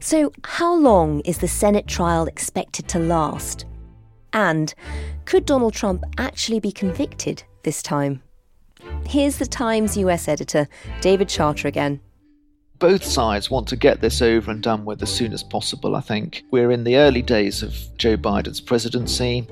So, 0.00 0.32
how 0.44 0.74
long 0.74 1.20
is 1.20 1.38
the 1.38 1.48
Senate 1.48 1.86
trial 1.86 2.26
expected 2.26 2.88
to 2.88 2.98
last? 2.98 3.66
And 4.32 4.74
could 5.24 5.46
Donald 5.46 5.74
Trump 5.74 6.04
actually 6.18 6.60
be 6.60 6.72
convicted 6.72 7.44
this 7.62 7.82
time? 7.82 8.22
Here's 9.06 9.38
the 9.38 9.46
Times 9.46 9.96
US 9.96 10.26
editor, 10.26 10.68
David 11.00 11.28
Charter 11.28 11.68
again. 11.68 12.00
Both 12.82 13.04
sides 13.04 13.48
want 13.48 13.68
to 13.68 13.76
get 13.76 14.00
this 14.00 14.20
over 14.20 14.50
and 14.50 14.60
done 14.60 14.84
with 14.84 15.04
as 15.04 15.14
soon 15.14 15.32
as 15.32 15.44
possible, 15.44 15.94
I 15.94 16.00
think. 16.00 16.42
We're 16.50 16.72
in 16.72 16.82
the 16.82 16.96
early 16.96 17.22
days 17.22 17.62
of 17.62 17.76
Joe 17.96 18.16
Biden's 18.16 18.60
presidency. 18.60 19.46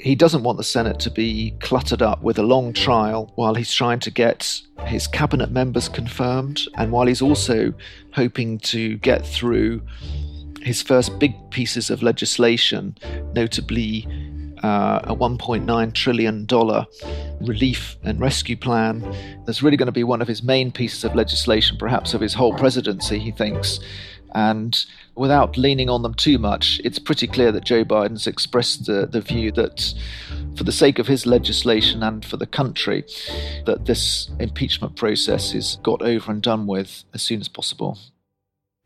He 0.00 0.16
doesn't 0.16 0.42
want 0.42 0.58
the 0.58 0.64
Senate 0.64 0.98
to 0.98 1.10
be 1.12 1.54
cluttered 1.60 2.02
up 2.02 2.20
with 2.20 2.36
a 2.36 2.42
long 2.42 2.72
trial 2.72 3.30
while 3.36 3.54
he's 3.54 3.72
trying 3.72 4.00
to 4.00 4.10
get 4.10 4.60
his 4.86 5.06
cabinet 5.06 5.52
members 5.52 5.88
confirmed 5.88 6.62
and 6.74 6.90
while 6.90 7.06
he's 7.06 7.22
also 7.22 7.72
hoping 8.14 8.58
to 8.58 8.96
get 8.96 9.24
through 9.24 9.80
his 10.60 10.82
first 10.82 11.16
big 11.20 11.34
pieces 11.52 11.90
of 11.90 12.02
legislation, 12.02 12.98
notably 13.34 14.04
uh, 14.62 15.00
a 15.04 15.14
$1.9 15.14 15.94
trillion 15.94 16.46
relief 17.40 17.96
and 18.02 18.20
rescue 18.20 18.56
plan. 18.56 19.00
That's 19.46 19.62
really 19.62 19.76
going 19.76 19.86
to 19.86 19.92
be 19.92 20.04
one 20.04 20.22
of 20.22 20.28
his 20.28 20.42
main 20.42 20.72
pieces 20.72 21.04
of 21.04 21.14
legislation, 21.14 21.76
perhaps 21.76 22.14
of 22.14 22.20
his 22.20 22.34
whole 22.34 22.54
presidency, 22.54 23.18
he 23.18 23.30
thinks. 23.30 23.80
And 24.34 24.84
without 25.14 25.56
leaning 25.56 25.88
on 25.88 26.02
them 26.02 26.14
too 26.14 26.38
much, 26.38 26.80
it's 26.84 26.98
pretty 26.98 27.26
clear 27.26 27.50
that 27.52 27.64
Joe 27.64 27.84
Biden's 27.84 28.26
expressed 28.26 28.86
the, 28.86 29.06
the 29.06 29.20
view 29.20 29.50
that, 29.52 29.94
for 30.56 30.64
the 30.64 30.72
sake 30.72 30.98
of 30.98 31.06
his 31.06 31.26
legislation 31.26 32.02
and 32.02 32.24
for 32.24 32.36
the 32.36 32.46
country, 32.46 33.04
that 33.66 33.86
this 33.86 34.30
impeachment 34.38 34.96
process 34.96 35.54
is 35.54 35.78
got 35.82 36.02
over 36.02 36.30
and 36.30 36.42
done 36.42 36.66
with 36.66 37.04
as 37.14 37.22
soon 37.22 37.40
as 37.40 37.48
possible. 37.48 37.98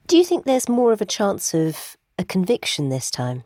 Do 0.06 0.16
you 0.16 0.24
think 0.24 0.44
there's 0.44 0.68
more 0.68 0.92
of 0.92 1.00
a 1.00 1.06
chance 1.06 1.54
of 1.54 1.96
a 2.18 2.24
conviction 2.24 2.88
this 2.88 3.10
time? 3.10 3.44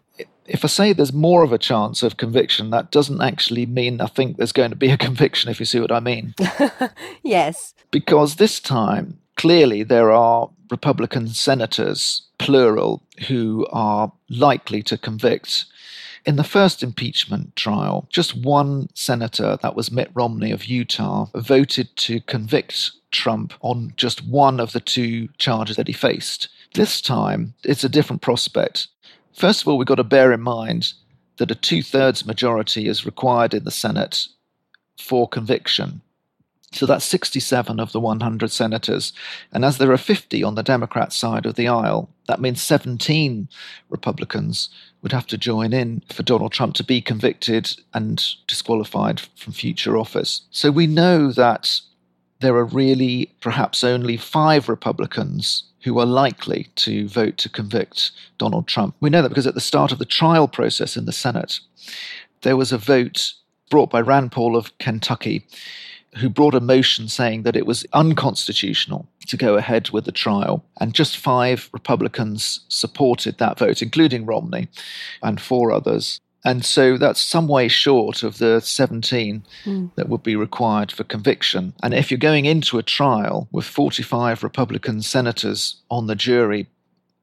If 0.48 0.64
I 0.64 0.68
say 0.68 0.92
there's 0.92 1.12
more 1.12 1.42
of 1.42 1.52
a 1.52 1.58
chance 1.58 2.02
of 2.02 2.16
conviction, 2.16 2.70
that 2.70 2.90
doesn't 2.90 3.20
actually 3.20 3.66
mean 3.66 4.00
I 4.00 4.06
think 4.06 4.36
there's 4.36 4.52
going 4.52 4.70
to 4.70 4.76
be 4.76 4.90
a 4.90 4.96
conviction, 5.08 5.50
if 5.50 5.60
you 5.60 5.66
see 5.66 5.80
what 5.80 5.92
I 5.92 6.00
mean. 6.00 6.34
yes. 7.22 7.74
Because 7.90 8.36
this 8.36 8.60
time, 8.60 9.18
clearly, 9.36 9.82
there 9.82 10.12
are 10.12 10.50
Republican 10.70 11.28
senators, 11.28 12.22
plural, 12.38 13.02
who 13.28 13.66
are 13.70 14.12
likely 14.28 14.82
to 14.82 14.98
convict. 14.98 15.64
In 16.24 16.34
the 16.36 16.44
first 16.44 16.82
impeachment 16.82 17.54
trial, 17.54 18.08
just 18.10 18.36
one 18.36 18.88
senator, 18.94 19.58
that 19.62 19.76
was 19.76 19.92
Mitt 19.92 20.10
Romney 20.12 20.50
of 20.50 20.64
Utah, 20.64 21.28
voted 21.34 21.94
to 21.96 22.20
convict 22.22 22.90
Trump 23.12 23.54
on 23.60 23.92
just 23.96 24.26
one 24.26 24.58
of 24.58 24.72
the 24.72 24.80
two 24.80 25.28
charges 25.38 25.76
that 25.76 25.86
he 25.86 25.92
faced. 25.92 26.48
This 26.74 27.00
time, 27.00 27.54
it's 27.62 27.84
a 27.84 27.88
different 27.88 28.22
prospect. 28.22 28.88
First 29.36 29.60
of 29.60 29.68
all, 29.68 29.76
we've 29.76 29.86
got 29.86 29.96
to 29.96 30.04
bear 30.04 30.32
in 30.32 30.40
mind 30.40 30.94
that 31.36 31.50
a 31.50 31.54
two 31.54 31.82
thirds 31.82 32.24
majority 32.24 32.88
is 32.88 33.04
required 33.04 33.52
in 33.52 33.64
the 33.64 33.70
Senate 33.70 34.28
for 34.98 35.28
conviction. 35.28 36.00
So 36.72 36.86
that's 36.86 37.04
67 37.04 37.78
of 37.78 37.92
the 37.92 38.00
100 38.00 38.50
senators. 38.50 39.12
And 39.52 39.62
as 39.62 39.76
there 39.76 39.92
are 39.92 39.98
50 39.98 40.42
on 40.42 40.54
the 40.54 40.62
Democrat 40.62 41.12
side 41.12 41.44
of 41.44 41.54
the 41.54 41.68
aisle, 41.68 42.08
that 42.28 42.40
means 42.40 42.62
17 42.62 43.48
Republicans 43.90 44.70
would 45.02 45.12
have 45.12 45.26
to 45.26 45.38
join 45.38 45.74
in 45.74 46.02
for 46.10 46.22
Donald 46.22 46.52
Trump 46.52 46.74
to 46.76 46.84
be 46.84 47.02
convicted 47.02 47.76
and 47.92 48.24
disqualified 48.46 49.20
from 49.20 49.52
future 49.52 49.98
office. 49.98 50.42
So 50.50 50.70
we 50.70 50.86
know 50.86 51.30
that 51.32 51.80
there 52.40 52.56
are 52.56 52.64
really 52.64 53.30
perhaps 53.42 53.84
only 53.84 54.16
five 54.16 54.68
Republicans 54.68 55.64
who 55.86 56.00
are 56.00 56.04
likely 56.04 56.66
to 56.74 57.06
vote 57.06 57.38
to 57.38 57.48
convict 57.48 58.10
Donald 58.38 58.66
Trump. 58.66 58.96
We 58.98 59.08
know 59.08 59.22
that 59.22 59.28
because 59.28 59.46
at 59.46 59.54
the 59.54 59.60
start 59.60 59.92
of 59.92 60.00
the 60.00 60.04
trial 60.04 60.48
process 60.48 60.96
in 60.96 61.04
the 61.04 61.12
Senate, 61.12 61.60
there 62.42 62.56
was 62.56 62.72
a 62.72 62.76
vote 62.76 63.34
brought 63.70 63.88
by 63.88 64.00
Rand 64.00 64.32
Paul 64.32 64.56
of 64.56 64.76
Kentucky, 64.78 65.46
who 66.16 66.28
brought 66.28 66.56
a 66.56 66.60
motion 66.60 67.06
saying 67.06 67.44
that 67.44 67.54
it 67.54 67.66
was 67.66 67.86
unconstitutional 67.92 69.06
to 69.28 69.36
go 69.36 69.54
ahead 69.56 69.90
with 69.90 70.06
the 70.06 70.12
trial. 70.12 70.64
And 70.80 70.92
just 70.92 71.18
five 71.18 71.70
Republicans 71.72 72.64
supported 72.68 73.38
that 73.38 73.56
vote, 73.56 73.80
including 73.80 74.26
Romney 74.26 74.66
and 75.22 75.40
four 75.40 75.70
others. 75.70 76.20
And 76.46 76.64
so 76.64 76.96
that's 76.96 77.20
some 77.20 77.48
way 77.48 77.66
short 77.66 78.22
of 78.22 78.38
the 78.38 78.60
17 78.60 79.42
mm. 79.64 79.90
that 79.96 80.08
would 80.08 80.22
be 80.22 80.36
required 80.36 80.92
for 80.92 81.02
conviction. 81.02 81.74
And 81.82 81.92
if 81.92 82.08
you're 82.08 82.18
going 82.18 82.44
into 82.44 82.78
a 82.78 82.84
trial 82.84 83.48
with 83.50 83.64
45 83.64 84.44
Republican 84.44 85.02
senators 85.02 85.74
on 85.90 86.06
the 86.06 86.14
jury 86.14 86.68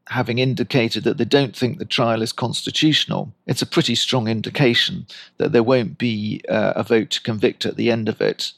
having 0.09 0.39
indicated 0.39 1.05
that 1.05 1.17
they 1.17 1.23
don't 1.23 1.55
think 1.55 1.77
the 1.77 1.85
trial 1.85 2.21
is 2.21 2.33
constitutional, 2.33 3.33
it's 3.47 3.61
a 3.61 3.65
pretty 3.65 3.95
strong 3.95 4.27
indication 4.27 5.07
that 5.37 5.53
there 5.53 5.63
won't 5.63 5.97
be 5.97 6.41
uh, 6.49 6.73
a 6.75 6.83
vote 6.83 7.09
to 7.11 7.21
convict 7.21 7.65
at 7.65 7.77
the 7.77 7.89
end 7.89 8.09
of 8.09 8.19
it. 8.19 8.51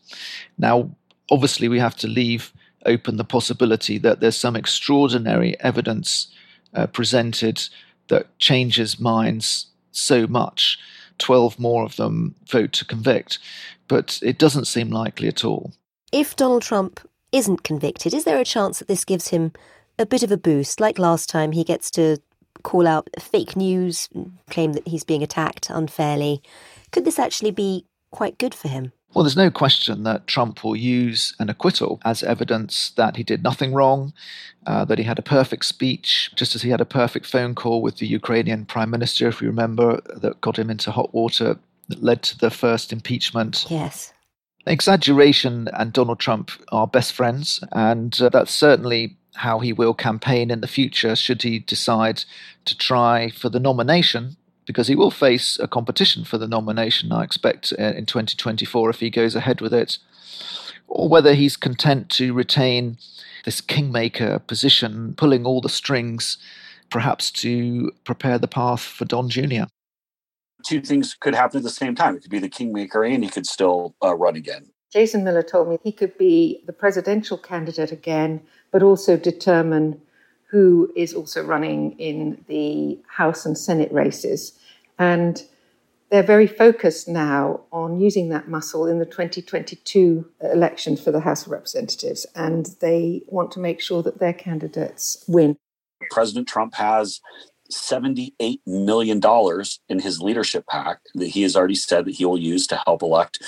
Now, 0.58 0.90
obviously, 1.30 1.68
we 1.68 1.78
have 1.78 1.96
to 1.98 2.08
leave 2.08 2.52
open 2.88 3.18
the 3.18 3.24
possibility 3.24 4.00
that 4.00 4.20
there's 4.20 4.36
some 4.36 4.56
extraordinary 4.56 5.60
evidence 5.60 6.34
uh, 6.74 6.88
presented 6.88 7.70
that 8.08 8.36
changes 8.40 9.00
minds 9.00 9.68
so 9.96 10.28
much, 10.28 10.78
12 11.20 11.60
more 11.60 11.84
of 11.84 11.96
them 11.96 12.36
vote 12.48 12.74
to 12.74 12.86
convict. 12.86 13.40
But 13.88 14.20
it 14.22 14.38
doesn't 14.38 14.66
seem 14.66 14.90
likely 14.90 15.28
at 15.28 15.46
all. 15.46 15.74
If 16.12 16.36
Donald 16.36 16.64
Trump 16.64 17.00
isn't 17.32 17.64
convicted, 17.64 18.14
is 18.14 18.24
there 18.24 18.40
a 18.40 18.46
chance 18.46 18.80
that 18.80 18.88
this 18.88 19.06
gives 19.06 19.30
him 19.30 19.52
a 20.00 20.06
bit 20.06 20.24
of 20.24 20.32
a 20.32 20.38
boost? 20.38 20.80
Like 20.80 20.98
last 20.98 21.30
time, 21.30 21.52
he 21.52 21.64
gets 21.64 21.92
to 21.92 22.18
call 22.64 22.88
out 22.88 23.10
fake 23.20 23.56
news, 23.56 24.10
claim 24.50 24.74
that 24.74 24.88
he's 24.88 25.04
being 25.04 25.22
attacked 25.22 25.70
unfairly. 25.70 26.42
Could 26.92 27.06
this 27.06 27.20
actually 27.20 27.52
be 27.52 27.86
quite 28.12 28.38
good 28.38 28.56
for 28.56 28.70
him? 28.70 28.92
Well, 29.16 29.24
there's 29.24 29.38
no 29.38 29.50
question 29.50 30.04
that 30.04 30.28
Trump 30.28 30.62
will 30.62 30.76
use 30.76 31.34
an 31.40 31.50
acquittal 31.50 32.02
as 32.04 32.22
evidence 32.22 32.90
that 32.98 33.16
he 33.16 33.24
did 33.24 33.44
nothing 33.44 33.74
wrong, 33.74 34.12
uh, 34.68 34.84
that 34.84 34.98
he 34.98 35.06
had 35.06 35.18
a 35.18 35.22
perfect 35.22 35.64
speech, 35.64 36.32
just 36.36 36.54
as 36.54 36.64
he 36.64 36.70
had 36.70 36.82
a 36.82 36.86
perfect 36.86 37.26
phone 37.26 37.56
call 37.56 37.82
with 37.82 38.00
the 38.00 38.08
Ukrainian 38.08 38.66
prime 38.66 38.90
minister, 38.90 39.30
if 39.30 39.42
you 39.42 39.48
remember, 39.48 40.02
that 40.18 40.42
got 40.42 40.60
him 40.60 40.70
into 40.70 40.92
hot 40.92 41.14
water, 41.14 41.58
that 41.88 42.04
led 42.04 42.24
to 42.24 42.38
the 42.38 42.50
first 42.50 42.92
impeachment. 42.92 43.66
Yes. 43.70 44.12
Exaggeration 44.68 45.70
and 45.72 45.94
Donald 45.94 46.20
Trump 46.20 46.52
are 46.74 46.86
best 46.86 47.14
friends, 47.14 47.64
and 47.72 48.20
uh, 48.22 48.28
that's 48.28 48.54
certainly 48.54 49.16
how 49.36 49.60
he 49.60 49.72
will 49.72 49.94
campaign 49.94 50.52
in 50.52 50.60
the 50.60 50.68
future 50.68 51.16
should 51.16 51.42
he 51.42 51.60
decide 51.60 52.26
to 52.66 52.78
try 52.78 53.30
for 53.30 53.48
the 53.48 53.62
nomination 53.62 54.36
because 54.66 54.88
he 54.88 54.96
will 54.96 55.12
face 55.12 55.60
a 55.60 55.68
competition 55.68 56.24
for 56.24 56.38
the 56.38 56.48
nomination, 56.48 57.12
I 57.12 57.24
expect, 57.24 57.74
uh, 57.78 57.84
in 57.84 58.06
2024 58.06 58.90
if 58.90 59.00
he 59.00 59.10
goes 59.10 59.36
ahead 59.36 59.62
with 59.62 59.74
it, 59.74 59.98
or 60.88 61.10
whether 61.10 61.34
he's 61.34 61.58
content 61.58 62.10
to 62.12 62.34
retain 62.34 62.98
this 63.46 63.62
kingmaker 63.62 64.40
position, 64.40 65.14
pulling 65.16 65.46
all 65.46 65.62
the 65.62 65.70
strings, 65.70 66.38
perhaps 66.90 67.32
to 67.32 67.92
prepare 68.04 68.38
the 68.38 68.48
path 68.48 68.82
for 68.82 69.06
Don 69.06 69.30
Jr. 69.30 69.64
Two 70.64 70.82
things 70.82 71.14
could 71.14 71.36
happen 71.36 71.58
at 71.58 71.64
the 71.64 71.70
same 71.70 71.96
time. 71.96 72.16
It 72.16 72.24
could 72.24 72.32
be 72.32 72.40
the 72.40 72.50
kingmaker, 72.50 73.04
and 73.04 73.24
he 73.24 73.30
could 73.30 73.46
still 73.46 73.96
uh, 74.04 74.16
run 74.16 74.36
again. 74.36 74.72
Jason 74.92 75.24
Miller 75.24 75.44
told 75.44 75.68
me 75.68 75.78
he 75.84 75.92
could 75.92 76.18
be 76.18 76.64
the 76.66 76.74
presidential 76.74 77.38
candidate 77.38 77.92
again, 77.92 78.42
but 78.72 78.82
also 78.82 79.18
determine 79.18 80.02
who 80.50 80.92
is 80.96 81.14
also 81.14 81.44
running 81.44 81.94
in 82.00 82.44
the 82.48 83.00
House 83.08 83.46
and 83.46 83.58
Senate 83.58 83.92
races. 83.92 84.58
And 84.98 85.44
they're 86.10 86.24
very 86.24 86.48
focused 86.48 87.08
now 87.08 87.62
on 87.72 88.00
using 88.00 88.30
that 88.30 88.48
muscle 88.48 88.86
in 88.86 89.00
the 89.00 89.06
2022 89.06 90.26
election 90.42 90.96
for 90.96 91.12
the 91.12 91.20
House 91.20 91.46
of 91.46 91.52
Representatives. 91.52 92.26
And 92.36 92.68
they 92.80 93.24
want 93.28 93.52
to 93.54 93.60
make 93.60 93.82
sure 93.82 94.04
that 94.04 94.20
their 94.20 94.34
candidates 94.34 95.24
win. 95.28 95.58
President 96.12 96.48
Trump 96.48 96.76
has 96.76 97.22
$78 97.72 98.60
million 98.68 99.22
in 99.90 100.00
his 100.00 100.22
leadership 100.22 100.66
PAC 100.68 101.00
that 101.16 101.28
he 101.28 101.42
has 101.42 101.56
already 101.56 101.76
said 101.76 102.06
that 102.06 102.16
he 102.16 102.26
will 102.26 102.38
use 102.38 102.68
to 102.68 102.82
help 102.86 103.02
elect 103.02 103.40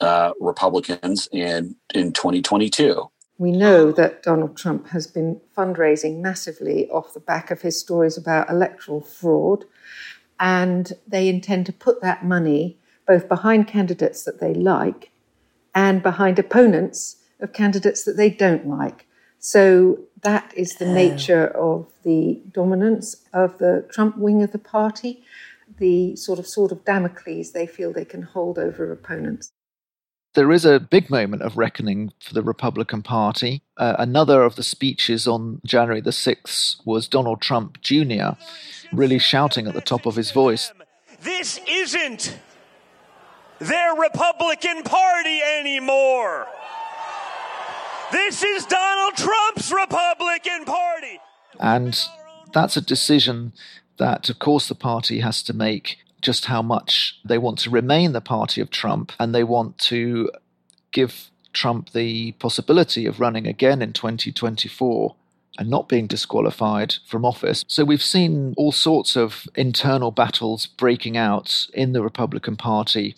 uh, 0.00 0.32
Republicans 0.40 1.28
in, 1.32 1.76
in 1.94 2.12
2022. 2.12 3.10
We 3.42 3.50
know 3.50 3.90
that 3.90 4.22
Donald 4.22 4.56
Trump 4.56 4.90
has 4.90 5.08
been 5.08 5.40
fundraising 5.58 6.20
massively 6.20 6.88
off 6.90 7.12
the 7.12 7.18
back 7.18 7.50
of 7.50 7.62
his 7.62 7.76
stories 7.76 8.16
about 8.16 8.48
electoral 8.48 9.00
fraud, 9.00 9.64
and 10.38 10.92
they 11.08 11.28
intend 11.28 11.66
to 11.66 11.72
put 11.72 12.00
that 12.02 12.24
money 12.24 12.78
both 13.04 13.28
behind 13.28 13.66
candidates 13.66 14.22
that 14.22 14.38
they 14.38 14.54
like 14.54 15.10
and 15.74 16.04
behind 16.04 16.38
opponents 16.38 17.16
of 17.40 17.52
candidates 17.52 18.04
that 18.04 18.16
they 18.16 18.30
don't 18.30 18.68
like. 18.68 19.08
So 19.40 19.98
that 20.20 20.54
is 20.56 20.76
the 20.76 20.86
nature 20.86 21.48
of 21.48 21.88
the 22.04 22.40
dominance 22.52 23.24
of 23.32 23.58
the 23.58 23.84
Trump 23.90 24.18
wing 24.18 24.44
of 24.44 24.52
the 24.52 24.58
party, 24.58 25.24
the 25.78 26.14
sort 26.14 26.38
of 26.38 26.46
sword 26.46 26.70
of 26.70 26.84
Damocles 26.84 27.50
they 27.50 27.66
feel 27.66 27.92
they 27.92 28.04
can 28.04 28.22
hold 28.22 28.56
over 28.56 28.92
opponents 28.92 29.50
there 30.34 30.50
is 30.50 30.64
a 30.64 30.80
big 30.80 31.10
moment 31.10 31.42
of 31.42 31.56
reckoning 31.56 32.12
for 32.18 32.32
the 32.34 32.42
Republican 32.42 33.02
Party. 33.02 33.62
Uh, 33.76 33.96
another 33.98 34.42
of 34.42 34.56
the 34.56 34.62
speeches 34.62 35.28
on 35.28 35.60
January 35.64 36.00
the 36.00 36.10
6th 36.10 36.76
was 36.86 37.06
Donald 37.08 37.40
Trump 37.40 37.80
Jr. 37.82 38.30
really 38.92 39.18
shouting 39.18 39.66
at 39.66 39.74
the 39.74 39.80
top 39.80 40.06
of 40.06 40.16
his 40.16 40.30
voice. 40.30 40.72
This 41.20 41.60
isn't 41.68 42.38
their 43.58 43.94
Republican 43.94 44.82
Party 44.82 45.40
anymore. 45.58 46.46
This 48.10 48.42
is 48.42 48.66
Donald 48.66 49.14
Trump's 49.16 49.72
Republican 49.72 50.64
Party. 50.64 51.20
And 51.60 51.98
that's 52.52 52.76
a 52.76 52.80
decision 52.80 53.52
that, 53.98 54.28
of 54.28 54.38
course, 54.38 54.68
the 54.68 54.74
party 54.74 55.20
has 55.20 55.42
to 55.44 55.54
make 55.54 55.98
just 56.22 56.46
how 56.46 56.62
much 56.62 57.20
they 57.24 57.38
want 57.38 57.58
to 57.58 57.70
remain 57.70 58.12
the 58.12 58.20
party 58.20 58.60
of 58.60 58.70
Trump 58.70 59.12
and 59.18 59.34
they 59.34 59.44
want 59.44 59.76
to 59.78 60.30
give 60.92 61.30
Trump 61.52 61.90
the 61.90 62.32
possibility 62.32 63.06
of 63.06 63.20
running 63.20 63.46
again 63.46 63.82
in 63.82 63.92
2024 63.92 65.14
and 65.58 65.68
not 65.68 65.88
being 65.88 66.06
disqualified 66.06 66.94
from 67.06 67.24
office. 67.24 67.64
So 67.68 67.84
we've 67.84 68.02
seen 68.02 68.54
all 68.56 68.72
sorts 68.72 69.16
of 69.16 69.46
internal 69.54 70.10
battles 70.10 70.66
breaking 70.66 71.16
out 71.16 71.66
in 71.74 71.92
the 71.92 72.02
Republican 72.02 72.56
Party 72.56 73.14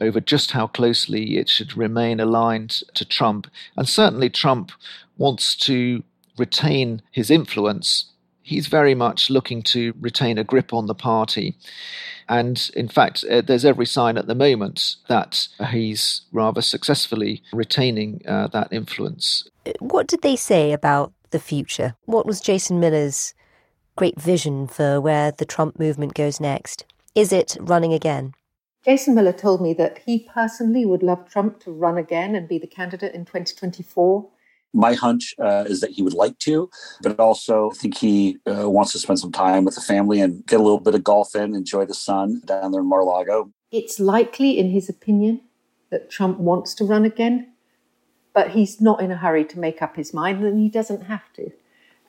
over 0.00 0.20
just 0.20 0.52
how 0.52 0.66
closely 0.66 1.36
it 1.36 1.48
should 1.48 1.76
remain 1.76 2.20
aligned 2.20 2.82
to 2.94 3.04
Trump. 3.04 3.48
And 3.76 3.88
certainly 3.88 4.30
Trump 4.30 4.72
wants 5.18 5.54
to 5.56 6.02
retain 6.38 7.02
his 7.10 7.30
influence 7.30 8.12
he's 8.46 8.68
very 8.68 8.94
much 8.94 9.28
looking 9.28 9.60
to 9.60 9.92
retain 10.00 10.38
a 10.38 10.44
grip 10.44 10.72
on 10.72 10.86
the 10.86 10.94
party. 10.94 11.56
And 12.28 12.70
in 12.74 12.88
fact, 12.88 13.24
uh, 13.28 13.40
there's 13.40 13.64
every 13.64 13.86
sign 13.86 14.16
at 14.16 14.28
the 14.28 14.34
moment 14.34 14.96
that 15.08 15.48
he's 15.70 16.22
rather 16.32 16.62
successfully 16.62 17.42
retaining 17.52 18.22
uh, 18.26 18.46
that 18.48 18.72
influence. 18.72 19.48
What 19.80 20.06
did 20.06 20.22
they 20.22 20.36
say 20.36 20.72
about 20.72 21.12
the 21.30 21.40
future? 21.40 21.96
What 22.04 22.24
was 22.24 22.40
Jason 22.40 22.78
Miller's 22.78 23.34
great 23.96 24.20
vision 24.20 24.68
for 24.68 25.00
where 25.00 25.32
the 25.32 25.44
Trump 25.44 25.78
movement 25.78 26.14
goes 26.14 26.40
next? 26.40 26.84
Is 27.16 27.32
it 27.32 27.56
running 27.60 27.92
again? 27.92 28.32
Jason 28.84 29.16
Miller 29.16 29.32
told 29.32 29.60
me 29.60 29.74
that 29.74 29.98
he 30.06 30.28
personally 30.32 30.86
would 30.86 31.02
love 31.02 31.28
Trump 31.28 31.58
to 31.60 31.72
run 31.72 31.98
again 31.98 32.36
and 32.36 32.48
be 32.48 32.58
the 32.58 32.68
candidate 32.68 33.14
in 33.14 33.24
2024 33.24 34.28
my 34.76 34.92
hunch 34.92 35.34
uh, 35.42 35.64
is 35.66 35.80
that 35.80 35.90
he 35.90 36.02
would 36.02 36.12
like 36.12 36.38
to, 36.40 36.70
but 37.02 37.18
also 37.18 37.70
I 37.70 37.74
think 37.74 37.96
he 37.96 38.38
uh, 38.46 38.68
wants 38.68 38.92
to 38.92 38.98
spend 38.98 39.18
some 39.18 39.32
time 39.32 39.64
with 39.64 39.74
the 39.74 39.80
family 39.80 40.20
and 40.20 40.46
get 40.46 40.60
a 40.60 40.62
little 40.62 40.80
bit 40.80 40.94
of 40.94 41.02
golf 41.02 41.34
in, 41.34 41.54
enjoy 41.54 41.86
the 41.86 41.94
sun 41.94 42.42
down 42.44 42.72
there 42.72 42.82
in 42.82 42.86
Mar-a-Lago. 42.86 43.50
It's 43.72 43.98
likely, 43.98 44.58
in 44.58 44.70
his 44.70 44.88
opinion, 44.88 45.40
that 45.90 46.10
Trump 46.10 46.38
wants 46.38 46.74
to 46.74 46.84
run 46.84 47.04
again, 47.04 47.52
but 48.34 48.50
he's 48.50 48.80
not 48.80 49.00
in 49.00 49.10
a 49.10 49.16
hurry 49.16 49.44
to 49.46 49.58
make 49.58 49.80
up 49.80 49.96
his 49.96 50.12
mind, 50.12 50.44
and 50.44 50.60
he 50.60 50.68
doesn't 50.68 51.04
have 51.04 51.32
to. 51.34 51.50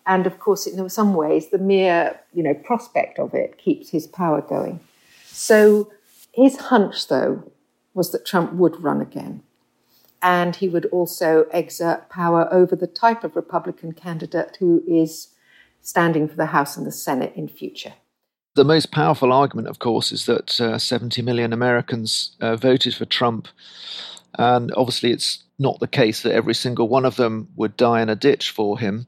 And 0.05 0.27
of 0.27 0.39
course, 0.39 0.67
in 0.67 0.89
some 0.89 1.13
ways, 1.13 1.49
the 1.49 1.57
mere 1.57 2.19
you 2.33 2.43
know 2.43 2.53
prospect 2.53 3.17
of 3.17 3.33
it 3.33 3.57
keeps 3.57 3.89
his 3.89 4.07
power 4.07 4.41
going. 4.41 4.79
So 5.25 5.91
his 6.33 6.57
hunch, 6.57 7.07
though, 7.07 7.49
was 7.93 8.11
that 8.11 8.25
Trump 8.25 8.53
would 8.53 8.81
run 8.81 9.01
again 9.01 9.43
and 10.21 10.55
he 10.55 10.67
would 10.67 10.85
also 10.87 11.45
exert 11.51 12.09
power 12.09 12.47
over 12.51 12.75
the 12.75 12.87
type 12.87 13.23
of 13.23 13.35
Republican 13.35 13.93
candidate 13.93 14.57
who 14.59 14.83
is 14.87 15.29
standing 15.81 16.27
for 16.27 16.35
the 16.35 16.47
House 16.47 16.75
and 16.75 16.85
the 16.85 16.91
Senate 16.91 17.33
in 17.35 17.47
future. 17.47 17.93
The 18.55 18.65
most 18.65 18.91
powerful 18.91 19.31
argument, 19.31 19.67
of 19.67 19.79
course, 19.79 20.11
is 20.11 20.25
that 20.25 20.59
uh, 20.59 20.79
70 20.79 21.21
million 21.21 21.53
Americans 21.53 22.35
uh, 22.41 22.55
voted 22.55 22.95
for 22.95 23.05
Trump. 23.05 23.47
And 24.39 24.73
obviously, 24.75 25.11
it's 25.11 25.43
not 25.59 25.79
the 25.79 25.87
case 25.87 26.23
that 26.23 26.33
every 26.33 26.55
single 26.55 26.87
one 26.87 27.05
of 27.05 27.15
them 27.15 27.49
would 27.55 27.77
die 27.77 28.01
in 28.01 28.09
a 28.09 28.15
ditch 28.15 28.49
for 28.49 28.79
him. 28.79 29.05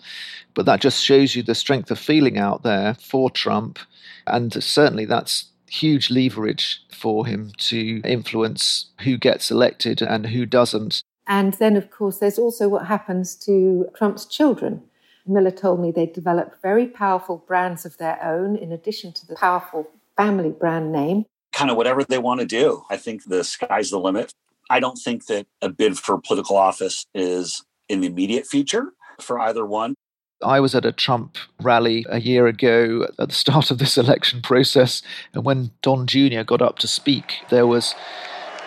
But 0.53 0.65
that 0.67 0.81
just 0.81 1.03
shows 1.03 1.35
you 1.35 1.43
the 1.43 1.55
strength 1.55 1.89
of 1.91 1.99
feeling 1.99 2.37
out 2.37 2.63
there 2.63 2.93
for 2.93 3.29
Trump. 3.29 3.79
And 4.27 4.63
certainly, 4.63 5.05
that's 5.05 5.45
huge 5.69 6.09
leverage 6.09 6.81
for 6.91 7.25
him 7.25 7.51
to 7.57 8.01
influence 8.03 8.87
who 9.01 9.17
gets 9.17 9.51
elected 9.51 10.01
and 10.01 10.27
who 10.27 10.45
doesn't. 10.45 11.01
And 11.27 11.53
then, 11.53 11.77
of 11.77 11.91
course, 11.91 12.17
there's 12.17 12.39
also 12.39 12.67
what 12.67 12.87
happens 12.87 13.35
to 13.45 13.87
Trump's 13.95 14.25
children. 14.25 14.83
Miller 15.27 15.51
told 15.51 15.79
me 15.79 15.91
they 15.91 16.07
developed 16.07 16.61
very 16.61 16.87
powerful 16.87 17.43
brands 17.47 17.85
of 17.85 17.97
their 17.97 18.21
own, 18.23 18.55
in 18.55 18.71
addition 18.71 19.13
to 19.13 19.27
the 19.27 19.35
powerful 19.35 19.87
family 20.17 20.49
brand 20.49 20.91
name. 20.91 21.25
Kind 21.53 21.69
of 21.69 21.77
whatever 21.77 22.03
they 22.03 22.17
want 22.17 22.39
to 22.39 22.45
do. 22.45 22.83
I 22.89 22.97
think 22.97 23.25
the 23.25 23.43
sky's 23.43 23.91
the 23.91 23.99
limit. 23.99 24.33
I 24.69 24.79
don't 24.79 24.97
think 24.97 25.27
that 25.27 25.45
a 25.61 25.69
bid 25.69 25.97
for 25.97 26.19
political 26.19 26.57
office 26.57 27.05
is 27.13 27.63
in 27.87 28.01
the 28.01 28.07
immediate 28.07 28.45
future 28.45 28.93
for 29.19 29.39
either 29.39 29.65
one. 29.65 29.95
I 30.43 30.59
was 30.59 30.73
at 30.73 30.85
a 30.85 30.91
Trump 30.91 31.37
rally 31.61 32.05
a 32.09 32.19
year 32.19 32.47
ago 32.47 33.07
at 33.17 33.29
the 33.29 33.33
start 33.33 33.71
of 33.71 33.77
this 33.77 33.97
election 33.97 34.41
process, 34.41 35.01
and 35.33 35.43
when 35.43 35.71
Don 35.81 36.07
Jr. 36.07 36.43
got 36.43 36.61
up 36.61 36.79
to 36.79 36.87
speak, 36.87 37.37
there 37.49 37.67
was 37.67 37.95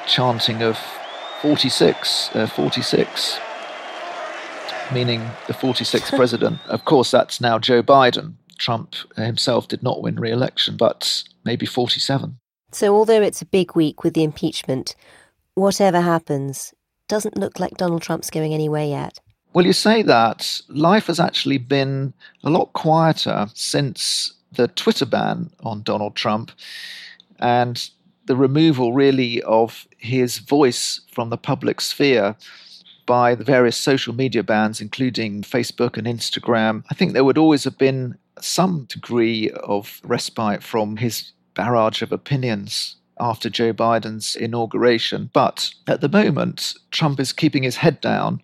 chanting 0.07 0.63
of 0.63 0.79
46, 1.41 2.31
uh, 2.35 2.47
46, 2.47 3.39
meaning 4.93 5.21
the 5.47 5.55
46th 5.55 6.17
president. 6.17 6.59
Of 6.67 6.85
course, 6.85 7.11
that's 7.11 7.41
now 7.41 7.59
Joe 7.59 7.83
Biden. 7.83 8.35
Trump 8.59 8.95
himself 9.17 9.67
did 9.67 9.83
not 9.83 10.03
win 10.03 10.17
re 10.17 10.31
election, 10.31 10.77
but 10.77 11.25
maybe 11.45 11.67
47. 11.67 12.39
So, 12.71 12.95
although 12.95 13.21
it's 13.21 13.43
a 13.43 13.47
big 13.47 13.75
week 13.75 14.05
with 14.05 14.15
the 14.15 14.23
impeachment, 14.23 14.95
whatever 15.55 16.01
happens, 16.01 16.73
doesn't 17.09 17.37
look 17.37 17.59
like 17.59 17.77
Donald 17.77 18.03
Trump's 18.03 18.31
going 18.31 18.55
anywhere 18.55 18.85
yet. 18.85 19.19
Well, 19.55 19.67
you 19.67 19.75
say 19.75 20.03
that. 20.03 20.63
Life 20.69 21.09
has 21.09 21.21
actually 21.21 21.59
been 21.59 22.15
a 22.43 22.49
lot 22.49 22.73
quieter 22.73 23.49
since 23.53 24.33
the 24.51 24.69
Twitter 24.69 25.05
ban 25.05 25.51
on 25.63 25.83
Donald 25.83 26.17
Trump 26.17 26.53
and 27.39 27.91
the 28.25 28.37
removal, 28.37 28.95
really, 28.95 29.43
of 29.43 29.87
his 29.99 30.39
voice 30.39 31.01
from 31.13 31.29
the 31.29 31.37
public 31.37 31.83
sphere 31.83 32.35
by 33.05 33.35
the 33.35 33.45
various 33.45 33.77
social 33.77 34.15
media 34.15 34.43
bans, 34.43 34.81
including 34.81 35.43
Facebook 35.43 35.99
and 35.99 36.07
Instagram. 36.07 36.85
I 36.91 36.95
think 36.95 37.13
there 37.13 37.25
would 37.25 37.39
always 37.39 37.65
have 37.65 37.77
been 37.77 38.17
some 38.41 38.87
degree 38.89 39.51
of 39.51 40.01
respite 40.03 40.63
from 40.63 40.97
his 40.97 41.33
barrage 41.55 42.01
of 42.01 42.11
opinions 42.11 42.97
after 43.21 43.51
Joe 43.51 43.75
Biden's 43.75 44.35
inauguration. 44.35 45.29
But 45.35 45.75
at 45.87 46.01
the 46.01 46.09
moment, 46.09 46.75
Trump 46.91 47.21
is 47.21 47.35
keeping 47.35 47.65
his 47.65 47.77
head 47.77 48.01
down 48.01 48.41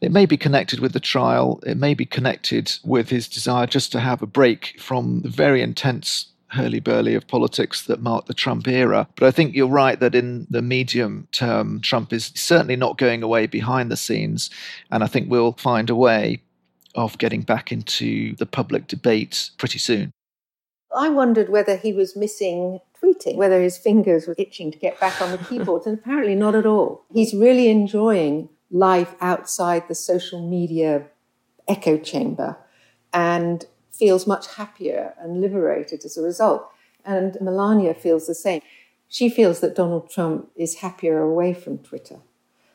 it 0.00 0.12
may 0.12 0.26
be 0.26 0.36
connected 0.36 0.80
with 0.80 0.92
the 0.92 1.00
trial, 1.00 1.60
it 1.66 1.76
may 1.76 1.94
be 1.94 2.06
connected 2.06 2.78
with 2.84 3.10
his 3.10 3.28
desire 3.28 3.66
just 3.66 3.92
to 3.92 4.00
have 4.00 4.22
a 4.22 4.26
break 4.26 4.76
from 4.80 5.20
the 5.20 5.28
very 5.28 5.62
intense 5.62 6.26
hurly 6.48 6.80
burly 6.80 7.14
of 7.14 7.28
politics 7.28 7.82
that 7.86 8.02
marked 8.02 8.26
the 8.26 8.34
Trump 8.34 8.66
era. 8.66 9.06
But 9.16 9.26
I 9.26 9.30
think 9.30 9.54
you're 9.54 9.68
right 9.68 9.98
that 10.00 10.14
in 10.14 10.46
the 10.50 10.62
medium 10.62 11.28
term, 11.32 11.80
Trump 11.80 12.12
is 12.12 12.32
certainly 12.34 12.76
not 12.76 12.98
going 12.98 13.22
away 13.22 13.46
behind 13.46 13.90
the 13.90 13.96
scenes. 13.96 14.50
And 14.90 15.04
I 15.04 15.06
think 15.06 15.30
we'll 15.30 15.52
find 15.52 15.88
a 15.88 15.94
way 15.94 16.42
of 16.94 17.18
getting 17.18 17.42
back 17.42 17.70
into 17.70 18.34
the 18.36 18.46
public 18.46 18.88
debate 18.88 19.50
pretty 19.58 19.78
soon. 19.78 20.10
I 20.96 21.08
wondered 21.08 21.50
whether 21.50 21.76
he 21.76 21.92
was 21.92 22.16
missing 22.16 22.80
tweeting, 23.00 23.36
whether 23.36 23.62
his 23.62 23.78
fingers 23.78 24.26
were 24.26 24.34
itching 24.36 24.72
to 24.72 24.78
get 24.78 24.98
back 24.98 25.22
on 25.22 25.30
the 25.30 25.38
keyboards, 25.38 25.86
and 25.86 25.98
apparently 25.98 26.34
not 26.34 26.56
at 26.56 26.66
all. 26.66 27.04
He's 27.12 27.32
really 27.32 27.68
enjoying 27.68 28.48
life 28.70 29.14
outside 29.20 29.88
the 29.88 29.94
social 29.94 30.48
media 30.48 31.06
echo 31.68 31.98
chamber 31.98 32.56
and 33.12 33.66
feels 33.92 34.26
much 34.26 34.54
happier 34.54 35.14
and 35.18 35.40
liberated 35.40 36.04
as 36.04 36.16
a 36.16 36.22
result. 36.22 36.68
And 37.04 37.36
Melania 37.40 37.94
feels 37.94 38.26
the 38.26 38.34
same. 38.34 38.62
She 39.08 39.28
feels 39.28 39.60
that 39.60 39.74
Donald 39.74 40.10
Trump 40.10 40.50
is 40.56 40.76
happier 40.76 41.20
away 41.20 41.52
from 41.54 41.78
Twitter. 41.78 42.20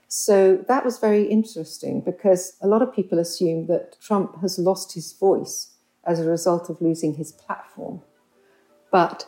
So 0.08 0.64
that 0.68 0.86
was 0.86 1.00
very 1.00 1.24
interesting 1.24 2.02
because 2.02 2.58
a 2.62 2.68
lot 2.68 2.82
of 2.82 2.94
people 2.94 3.20
assume 3.20 3.68
that 3.68 4.00
Trump 4.02 4.40
has 4.42 4.60
lost 4.60 4.94
his 4.94 5.14
voice 5.14 5.72
as 6.06 6.20
a 6.20 6.30
result 6.30 6.70
of 6.70 6.82
losing 6.82 7.16
his 7.16 7.32
platform. 7.32 8.02
But 8.92 9.28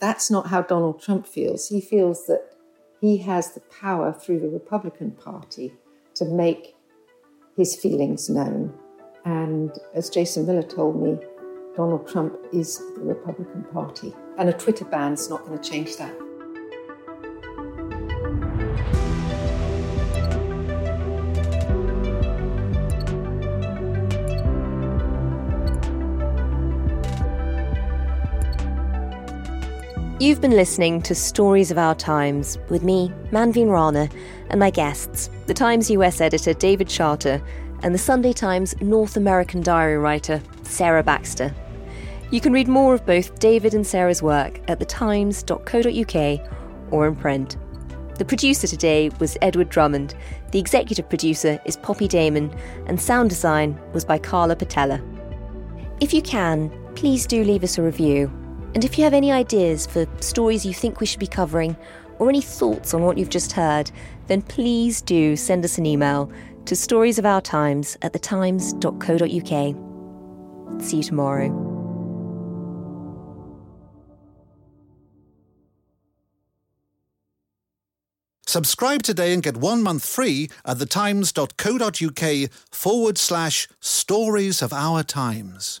that's 0.00 0.30
not 0.30 0.46
how 0.48 0.62
Donald 0.62 1.02
Trump 1.02 1.26
feels. 1.26 1.68
He 1.68 1.80
feels 1.80 2.26
that 2.26 2.54
he 3.00 3.18
has 3.18 3.52
the 3.52 3.60
power 3.60 4.12
through 4.12 4.40
the 4.40 4.48
Republican 4.48 5.12
Party 5.12 5.74
to 6.20 6.26
make 6.26 6.76
his 7.56 7.74
feelings 7.74 8.28
known. 8.28 8.72
And 9.24 9.72
as 9.94 10.10
Jason 10.10 10.46
Miller 10.46 10.62
told 10.62 11.02
me, 11.02 11.16
Donald 11.76 12.06
Trump 12.06 12.36
is 12.52 12.78
the 12.94 13.00
Republican 13.00 13.64
Party. 13.72 14.12
And 14.36 14.50
a 14.50 14.52
Twitter 14.52 14.84
ban's 14.84 15.30
not 15.30 15.46
going 15.46 15.58
to 15.58 15.70
change 15.70 15.96
that. 15.96 16.14
You've 30.20 30.42
been 30.42 30.50
listening 30.50 31.00
to 31.02 31.14
Stories 31.14 31.70
of 31.70 31.78
Our 31.78 31.94
Times 31.94 32.58
with 32.68 32.82
me, 32.82 33.10
Manveen 33.30 33.70
Rana, 33.70 34.06
and 34.50 34.60
my 34.60 34.68
guests, 34.68 35.30
the 35.46 35.54
Times 35.54 35.90
US 35.92 36.20
editor 36.20 36.52
David 36.52 36.88
Charter 36.88 37.42
and 37.82 37.94
the 37.94 37.98
Sunday 37.98 38.34
Times 38.34 38.78
North 38.82 39.16
American 39.16 39.62
diary 39.62 39.96
writer 39.96 40.42
Sarah 40.62 41.02
Baxter. 41.02 41.54
You 42.30 42.42
can 42.42 42.52
read 42.52 42.68
more 42.68 42.92
of 42.92 43.06
both 43.06 43.38
David 43.38 43.72
and 43.72 43.86
Sarah's 43.86 44.22
work 44.22 44.60
at 44.68 44.78
thetimes.co.uk 44.78 46.52
or 46.92 47.06
in 47.08 47.16
print. 47.16 47.56
The 48.18 48.26
producer 48.26 48.66
today 48.66 49.08
was 49.20 49.38
Edward 49.40 49.70
Drummond, 49.70 50.14
the 50.52 50.58
executive 50.58 51.08
producer 51.08 51.58
is 51.64 51.78
Poppy 51.78 52.08
Damon, 52.08 52.54
and 52.84 53.00
sound 53.00 53.30
design 53.30 53.80
was 53.94 54.04
by 54.04 54.18
Carla 54.18 54.54
Patella. 54.54 55.00
If 55.98 56.12
you 56.12 56.20
can, 56.20 56.70
please 56.94 57.26
do 57.26 57.42
leave 57.42 57.64
us 57.64 57.78
a 57.78 57.82
review 57.82 58.30
and 58.74 58.84
if 58.84 58.96
you 58.98 59.04
have 59.04 59.14
any 59.14 59.32
ideas 59.32 59.86
for 59.86 60.06
stories 60.20 60.64
you 60.64 60.72
think 60.74 61.00
we 61.00 61.06
should 61.06 61.20
be 61.20 61.26
covering, 61.26 61.76
or 62.18 62.28
any 62.28 62.42
thoughts 62.42 62.94
on 62.94 63.02
what 63.02 63.18
you've 63.18 63.30
just 63.30 63.52
heard, 63.52 63.90
then 64.28 64.42
please 64.42 65.02
do 65.02 65.34
send 65.36 65.64
us 65.64 65.78
an 65.78 65.86
email 65.86 66.30
to 66.66 66.74
storiesofourtimes 66.74 67.96
at 68.02 68.12
thetimes.co.uk. 68.12 69.74
See 70.82 70.96
you 70.98 71.02
tomorrow. 71.02 71.70
Subscribe 78.46 79.02
today 79.04 79.32
and 79.32 79.42
get 79.44 79.56
one 79.56 79.82
month 79.82 80.04
free 80.04 80.50
at 80.64 80.78
thetimes.co.uk 80.78 82.50
forward 82.72 83.16
slash 83.16 83.68
stories 83.80 84.60
of 84.60 84.72
our 84.72 85.04
times. 85.04 85.80